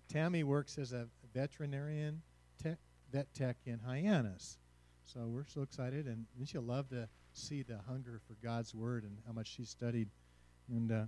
Tammy 0.08 0.42
works 0.42 0.76
as 0.76 0.92
a 0.92 1.06
veterinarian 1.32 2.20
tech, 2.62 2.78
vet 3.12 3.32
tech 3.32 3.56
in 3.64 3.78
Hyannis. 3.78 4.58
So 5.04 5.20
we're 5.26 5.46
so 5.46 5.62
excited, 5.62 6.06
and 6.06 6.26
she'll 6.46 6.62
love 6.62 6.88
to 6.90 7.08
see 7.32 7.62
the 7.62 7.78
hunger 7.88 8.20
for 8.26 8.34
God's 8.42 8.74
Word 8.74 9.04
and 9.04 9.18
how 9.26 9.32
much 9.32 9.48
she 9.48 9.64
studied. 9.64 10.08
And 10.68 10.90
uh, 10.90 11.04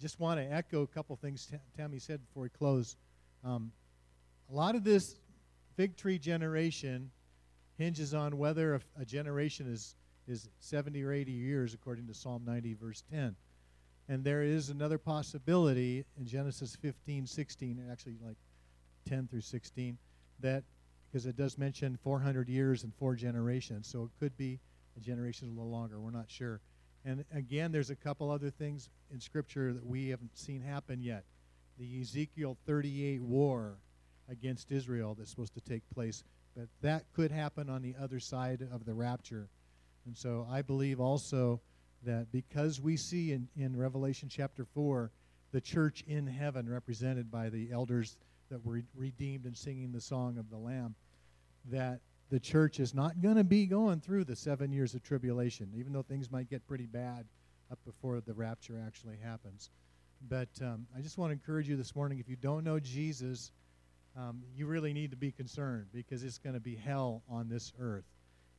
just 0.00 0.20
want 0.20 0.40
to 0.40 0.52
echo 0.52 0.82
a 0.82 0.86
couple 0.86 1.16
things 1.16 1.46
T- 1.46 1.56
Tammy 1.76 1.98
said 1.98 2.20
before 2.26 2.44
we 2.44 2.48
close. 2.48 2.96
Um, 3.44 3.72
a 4.50 4.54
lot 4.54 4.74
of 4.74 4.84
this 4.84 5.16
fig 5.76 5.96
tree 5.96 6.18
generation 6.18 7.10
hinges 7.76 8.14
on 8.14 8.38
whether 8.38 8.76
a, 8.76 8.80
a 9.00 9.04
generation 9.04 9.72
is 9.72 9.94
is 10.28 10.48
70 10.60 11.02
or 11.02 11.12
80 11.12 11.32
years, 11.32 11.74
according 11.74 12.06
to 12.06 12.14
Psalm 12.14 12.42
90, 12.44 12.74
verse 12.74 13.02
10. 13.10 13.34
And 14.10 14.22
there 14.22 14.42
is 14.42 14.68
another 14.68 14.98
possibility 14.98 16.04
in 16.18 16.26
Genesis 16.26 16.76
15, 16.76 17.26
16, 17.26 17.82
actually 17.90 18.16
like 18.24 18.36
10 19.08 19.26
through 19.28 19.40
16, 19.40 19.96
that 20.40 20.64
because 21.10 21.24
it 21.24 21.36
does 21.36 21.56
mention 21.56 21.98
400 22.02 22.48
years 22.48 22.84
and 22.84 22.94
four 22.94 23.14
generations, 23.14 23.88
so 23.88 24.02
it 24.04 24.10
could 24.20 24.36
be 24.36 24.60
a 24.96 25.00
generation 25.00 25.48
a 25.48 25.50
little 25.52 25.70
longer. 25.70 25.98
We're 25.98 26.10
not 26.10 26.30
sure. 26.30 26.60
And 27.04 27.24
again, 27.32 27.72
there's 27.72 27.90
a 27.90 27.96
couple 27.96 28.30
other 28.30 28.50
things 28.50 28.90
in 29.12 29.20
Scripture 29.20 29.72
that 29.72 29.86
we 29.86 30.08
haven't 30.08 30.36
seen 30.36 30.60
happen 30.60 31.02
yet. 31.02 31.24
The 31.78 32.00
Ezekiel 32.00 32.56
38 32.66 33.22
war 33.22 33.76
against 34.28 34.72
Israel 34.72 35.14
that's 35.14 35.30
supposed 35.30 35.54
to 35.54 35.60
take 35.60 35.82
place, 35.94 36.24
but 36.56 36.68
that 36.82 37.04
could 37.14 37.30
happen 37.30 37.70
on 37.70 37.82
the 37.82 37.94
other 38.00 38.20
side 38.20 38.66
of 38.72 38.84
the 38.84 38.94
rapture. 38.94 39.48
And 40.06 40.16
so 40.16 40.46
I 40.50 40.62
believe 40.62 41.00
also 41.00 41.60
that 42.04 42.30
because 42.32 42.80
we 42.80 42.96
see 42.96 43.32
in, 43.32 43.48
in 43.56 43.76
Revelation 43.76 44.28
chapter 44.28 44.64
4 44.64 45.10
the 45.52 45.60
church 45.60 46.04
in 46.06 46.26
heaven 46.26 46.68
represented 46.68 47.30
by 47.30 47.48
the 47.48 47.70
elders 47.72 48.16
that 48.50 48.64
were 48.64 48.82
redeemed 48.94 49.44
and 49.44 49.56
singing 49.56 49.92
the 49.92 50.00
song 50.00 50.38
of 50.38 50.50
the 50.50 50.56
Lamb, 50.56 50.94
that 51.70 52.00
the 52.30 52.40
church 52.40 52.78
is 52.78 52.94
not 52.94 53.20
going 53.20 53.36
to 53.36 53.44
be 53.44 53.66
going 53.66 54.00
through 54.00 54.24
the 54.24 54.36
seven 54.36 54.70
years 54.72 54.94
of 54.94 55.02
tribulation, 55.02 55.70
even 55.74 55.92
though 55.92 56.02
things 56.02 56.30
might 56.30 56.50
get 56.50 56.66
pretty 56.66 56.86
bad 56.86 57.24
up 57.70 57.78
before 57.84 58.20
the 58.20 58.34
rapture 58.34 58.82
actually 58.86 59.16
happens. 59.22 59.70
But 60.28 60.48
um, 60.62 60.86
I 60.96 61.00
just 61.00 61.16
want 61.16 61.30
to 61.30 61.32
encourage 61.32 61.68
you 61.68 61.76
this 61.76 61.94
morning 61.94 62.18
if 62.18 62.28
you 62.28 62.36
don't 62.36 62.64
know 62.64 62.78
Jesus, 62.78 63.52
um, 64.16 64.42
you 64.54 64.66
really 64.66 64.92
need 64.92 65.10
to 65.10 65.16
be 65.16 65.30
concerned 65.30 65.86
because 65.92 66.24
it's 66.24 66.38
going 66.38 66.54
to 66.54 66.60
be 66.60 66.74
hell 66.74 67.22
on 67.30 67.48
this 67.48 67.72
earth 67.80 68.04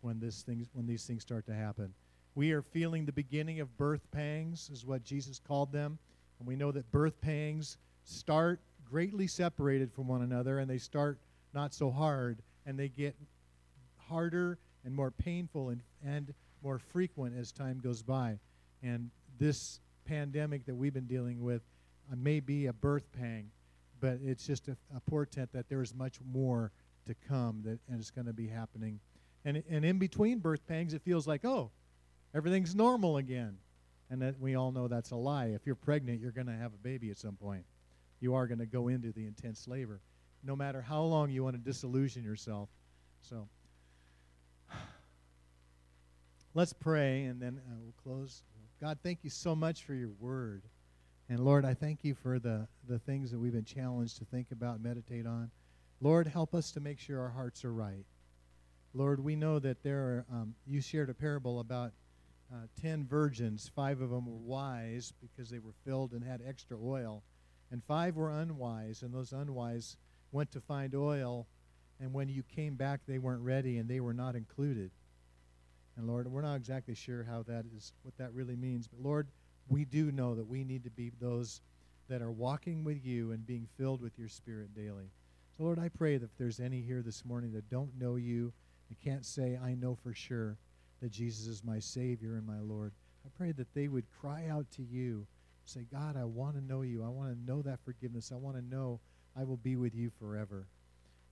when, 0.01 0.19
this 0.19 0.41
things, 0.41 0.67
when 0.73 0.87
these 0.87 1.05
things 1.05 1.21
start 1.21 1.45
to 1.47 1.53
happen. 1.53 1.93
We 2.35 2.51
are 2.51 2.61
feeling 2.61 3.05
the 3.05 3.11
beginning 3.11 3.59
of 3.59 3.75
birth 3.77 4.09
pangs, 4.11 4.69
is 4.71 4.85
what 4.85 5.03
Jesus 5.03 5.39
called 5.39 5.71
them. 5.71 5.99
And 6.39 6.47
we 6.47 6.55
know 6.55 6.71
that 6.71 6.89
birth 6.91 7.19
pangs 7.21 7.77
start 8.03 8.61
greatly 8.89 9.27
separated 9.27 9.91
from 9.91 10.07
one 10.07 10.21
another 10.21 10.59
and 10.59 10.69
they 10.69 10.77
start 10.77 11.19
not 11.53 11.73
so 11.73 11.91
hard 11.91 12.41
and 12.65 12.79
they 12.79 12.87
get 12.87 13.15
harder 14.09 14.57
and 14.83 14.93
more 14.93 15.11
painful 15.11 15.69
and, 15.69 15.81
and 16.03 16.33
more 16.63 16.79
frequent 16.79 17.37
as 17.37 17.51
time 17.51 17.79
goes 17.79 18.01
by. 18.01 18.39
And 18.83 19.09
this 19.37 19.79
pandemic 20.05 20.65
that 20.65 20.75
we've 20.75 20.93
been 20.93 21.07
dealing 21.07 21.41
with 21.41 21.61
uh, 22.11 22.15
may 22.15 22.39
be 22.39 22.65
a 22.65 22.73
birth 22.73 23.11
pang, 23.11 23.49
but 23.99 24.19
it's 24.23 24.45
just 24.45 24.67
a, 24.67 24.77
a 24.95 24.99
portent 25.01 25.51
that 25.53 25.69
there 25.69 25.81
is 25.81 25.93
much 25.93 26.19
more 26.31 26.71
to 27.05 27.15
come 27.27 27.61
that 27.63 27.79
and 27.89 27.99
it's 27.99 28.11
going 28.11 28.27
to 28.27 28.33
be 28.33 28.47
happening. 28.47 28.99
And, 29.45 29.63
and 29.69 29.85
in 29.85 29.99
between 29.99 30.39
birth 30.39 30.65
pangs, 30.67 30.93
it 30.93 31.01
feels 31.01 31.27
like, 31.27 31.45
oh, 31.45 31.71
everything's 32.33 32.75
normal 32.75 33.17
again. 33.17 33.57
And 34.11 34.21
that 34.21 34.39
we 34.39 34.55
all 34.55 34.71
know 34.71 34.87
that's 34.87 35.11
a 35.11 35.15
lie. 35.15 35.47
If 35.47 35.65
you're 35.65 35.75
pregnant, 35.75 36.19
you're 36.19 36.31
going 36.31 36.47
to 36.47 36.53
have 36.53 36.73
a 36.73 36.77
baby 36.77 37.11
at 37.11 37.17
some 37.17 37.35
point. 37.35 37.63
You 38.19 38.33
are 38.33 38.47
going 38.47 38.59
to 38.59 38.65
go 38.65 38.87
into 38.87 39.11
the 39.11 39.25
intense 39.25 39.67
labor, 39.67 40.01
no 40.43 40.55
matter 40.55 40.81
how 40.81 41.03
long 41.03 41.29
you 41.29 41.43
want 41.43 41.55
to 41.55 41.61
disillusion 41.61 42.23
yourself. 42.23 42.69
So 43.21 43.47
let's 46.53 46.73
pray, 46.73 47.23
and 47.25 47.41
then 47.41 47.59
uh, 47.67 47.75
we'll 47.81 47.93
close. 48.03 48.43
God, 48.81 48.97
thank 49.03 49.19
you 49.23 49.29
so 49.29 49.55
much 49.55 49.83
for 49.83 49.93
your 49.93 50.11
word. 50.19 50.63
And 51.29 51.39
Lord, 51.39 51.65
I 51.65 51.73
thank 51.73 52.03
you 52.03 52.15
for 52.15 52.39
the, 52.39 52.67
the 52.87 52.99
things 52.99 53.31
that 53.31 53.39
we've 53.39 53.53
been 53.53 53.65
challenged 53.65 54.17
to 54.17 54.25
think 54.25 54.51
about, 54.51 54.81
meditate 54.81 55.27
on. 55.27 55.51
Lord, 56.01 56.27
help 56.27 56.55
us 56.55 56.71
to 56.71 56.79
make 56.79 56.99
sure 56.99 57.19
our 57.19 57.29
hearts 57.29 57.63
are 57.65 57.73
right. 57.73 58.05
Lord, 58.93 59.23
we 59.23 59.35
know 59.35 59.59
that 59.59 59.83
there 59.83 59.99
are, 59.99 60.25
um, 60.31 60.55
you 60.65 60.81
shared 60.81 61.09
a 61.09 61.13
parable 61.13 61.59
about 61.59 61.91
uh, 62.51 62.65
ten 62.81 63.05
virgins. 63.05 63.69
Five 63.75 64.01
of 64.01 64.09
them 64.09 64.25
were 64.25 64.37
wise 64.37 65.13
because 65.21 65.51
they 65.51 65.59
were 65.59 65.73
filled 65.85 66.13
and 66.13 66.23
had 66.23 66.41
extra 66.47 66.77
oil, 66.81 67.21
and 67.71 67.83
five 67.83 68.15
were 68.15 68.31
unwise, 68.31 69.03
and 69.03 69.13
those 69.13 69.33
unwise 69.33 69.97
went 70.31 70.51
to 70.53 70.61
find 70.61 70.95
oil 70.95 71.45
and 71.99 72.13
when 72.13 72.29
you 72.29 72.43
came 72.43 72.75
back, 72.75 73.01
they 73.07 73.17
weren't 73.17 73.43
ready 73.43 73.77
and 73.77 73.89
they 73.89 73.99
were 73.99 74.13
not 74.13 74.35
included. 74.35 74.91
And 75.99 76.07
Lord, 76.07 76.31
we're 76.31 76.41
not 76.41 76.55
exactly 76.55 76.95
sure 76.95 77.25
how 77.29 77.43
that 77.43 77.65
is, 77.75 77.91
what 78.03 78.17
that 78.17 78.33
really 78.33 78.55
means. 78.55 78.87
But 78.87 79.03
Lord, 79.05 79.27
we 79.67 79.83
do 79.83 80.13
know 80.13 80.33
that 80.33 80.47
we 80.47 80.63
need 80.63 80.85
to 80.85 80.89
be 80.89 81.11
those 81.19 81.59
that 82.07 82.21
are 82.21 82.31
walking 82.31 82.85
with 82.85 83.05
you 83.05 83.33
and 83.33 83.45
being 83.45 83.67
filled 83.77 84.01
with 84.01 84.17
your 84.17 84.29
Spirit 84.29 84.73
daily. 84.73 85.11
So, 85.57 85.65
Lord, 85.65 85.77
I 85.77 85.89
pray 85.89 86.15
that 86.15 86.23
if 86.23 86.37
there's 86.37 86.61
any 86.61 86.79
here 86.79 87.01
this 87.01 87.25
morning 87.25 87.51
that 87.51 87.69
don't 87.69 87.91
know 87.99 88.15
you 88.15 88.53
and 88.87 88.97
can't 89.03 89.25
say, 89.25 89.59
I 89.61 89.75
know 89.75 89.93
for 90.01 90.13
sure 90.13 90.55
that 91.01 91.11
Jesus 91.11 91.47
is 91.47 91.65
my 91.65 91.79
Savior 91.79 92.37
and 92.37 92.47
my 92.47 92.61
Lord, 92.61 92.93
I 93.25 93.29
pray 93.37 93.51
that 93.51 93.73
they 93.73 93.89
would 93.89 94.05
cry 94.21 94.47
out 94.49 94.71
to 94.77 94.83
you, 94.83 95.27
say, 95.65 95.85
God, 95.91 96.15
I 96.15 96.23
want 96.23 96.55
to 96.55 96.63
know 96.63 96.81
you. 96.81 97.03
I 97.03 97.09
want 97.09 97.31
to 97.31 97.51
know 97.51 97.61
that 97.63 97.83
forgiveness. 97.83 98.31
I 98.31 98.37
want 98.37 98.55
to 98.55 98.63
know 98.63 99.01
I 99.37 99.43
will 99.43 99.57
be 99.57 99.75
with 99.75 99.93
you 99.93 100.11
forever. 100.17 100.65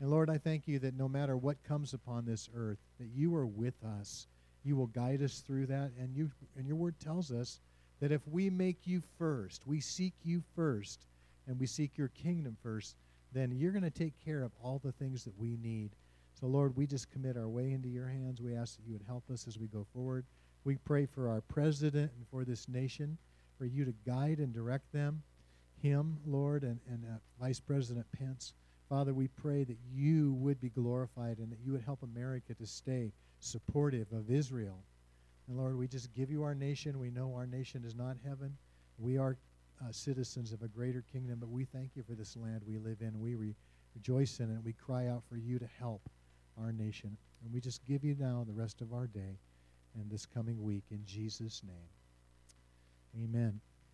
And 0.01 0.11
Lord, 0.11 0.29
I 0.29 0.37
thank 0.37 0.67
you 0.67 0.77
that 0.79 0.97
no 0.97 1.07
matter 1.07 1.37
what 1.37 1.63
comes 1.63 1.93
upon 1.93 2.25
this 2.25 2.49
earth, 2.53 2.79
that 2.99 3.07
you 3.15 3.33
are 3.33 3.47
with 3.47 3.81
us. 4.01 4.27
You 4.67 4.75
will 4.75 4.87
guide 4.87 5.21
us 5.21 5.39
through 5.39 5.67
that. 5.67 5.91
And 5.97 6.13
you 6.13 6.29
and 6.57 6.67
your 6.67 6.75
word 6.75 6.99
tells 6.99 7.31
us 7.31 7.61
that 8.01 8.11
if 8.11 8.27
we 8.27 8.49
make 8.49 8.85
you 8.85 9.01
first, 9.17 9.65
we 9.65 9.79
seek 9.79 10.13
you 10.23 10.43
first, 10.57 11.07
and 11.47 11.57
we 11.57 11.65
seek 11.65 11.97
your 11.97 12.09
kingdom 12.09 12.57
first, 12.61 12.97
then 13.31 13.53
you're 13.53 13.71
going 13.71 13.83
to 13.83 13.89
take 13.89 14.13
care 14.25 14.43
of 14.43 14.51
all 14.61 14.81
the 14.83 14.91
things 14.91 15.23
that 15.23 15.39
we 15.39 15.55
need. 15.55 15.91
So, 16.37 16.47
Lord, 16.47 16.75
we 16.75 16.85
just 16.85 17.09
commit 17.09 17.37
our 17.37 17.47
way 17.47 17.71
into 17.71 17.87
your 17.87 18.09
hands. 18.09 18.41
We 18.41 18.55
ask 18.55 18.75
that 18.75 18.85
you 18.85 18.91
would 18.91 19.07
help 19.07 19.23
us 19.31 19.47
as 19.47 19.57
we 19.57 19.67
go 19.67 19.87
forward. 19.93 20.25
We 20.65 20.75
pray 20.75 21.05
for 21.05 21.29
our 21.29 21.39
president 21.39 22.11
and 22.17 22.27
for 22.29 22.43
this 22.43 22.67
nation, 22.67 23.17
for 23.57 23.65
you 23.65 23.85
to 23.85 23.93
guide 24.05 24.39
and 24.39 24.53
direct 24.53 24.91
them, 24.91 25.23
him, 25.81 26.17
Lord, 26.25 26.63
and, 26.63 26.81
and 26.89 27.05
uh, 27.05 27.19
Vice 27.39 27.61
President 27.61 28.05
Pence. 28.11 28.53
Father, 28.89 29.13
we 29.13 29.29
pray 29.29 29.63
that 29.63 29.77
you 29.89 30.33
would 30.33 30.59
be 30.59 30.69
glorified 30.69 31.37
and 31.39 31.49
that 31.51 31.59
you 31.63 31.71
would 31.71 31.83
help 31.83 32.03
America 32.03 32.53
to 32.53 32.67
stay 32.67 33.13
supportive 33.39 34.11
of 34.11 34.29
Israel. 34.31 34.79
And 35.47 35.57
Lord, 35.57 35.77
we 35.77 35.87
just 35.87 36.13
give 36.13 36.29
you 36.29 36.43
our 36.43 36.55
nation. 36.55 36.99
We 36.99 37.09
know 37.09 37.33
our 37.35 37.47
nation 37.47 37.83
is 37.85 37.95
not 37.95 38.17
heaven. 38.25 38.57
We 38.97 39.17
are 39.17 39.37
uh, 39.81 39.91
citizens 39.91 40.51
of 40.51 40.61
a 40.61 40.67
greater 40.67 41.03
kingdom, 41.11 41.37
but 41.39 41.49
we 41.49 41.65
thank 41.65 41.91
you 41.95 42.03
for 42.03 42.13
this 42.13 42.35
land 42.35 42.61
we 42.65 42.77
live 42.77 43.01
in. 43.01 43.19
We 43.19 43.35
re- 43.35 43.55
rejoice 43.95 44.39
in 44.39 44.51
it. 44.51 44.63
We 44.63 44.73
cry 44.73 45.07
out 45.07 45.23
for 45.29 45.37
you 45.37 45.59
to 45.59 45.67
help 45.79 46.01
our 46.59 46.71
nation. 46.71 47.15
And 47.43 47.53
we 47.53 47.61
just 47.61 47.85
give 47.85 48.03
you 48.03 48.15
now 48.19 48.43
the 48.47 48.53
rest 48.53 48.81
of 48.81 48.93
our 48.93 49.07
day 49.07 49.37
and 49.95 50.09
this 50.09 50.25
coming 50.25 50.61
week 50.63 50.83
in 50.91 51.03
Jesus' 51.05 51.61
name. 51.63 53.23
Amen. 53.23 53.59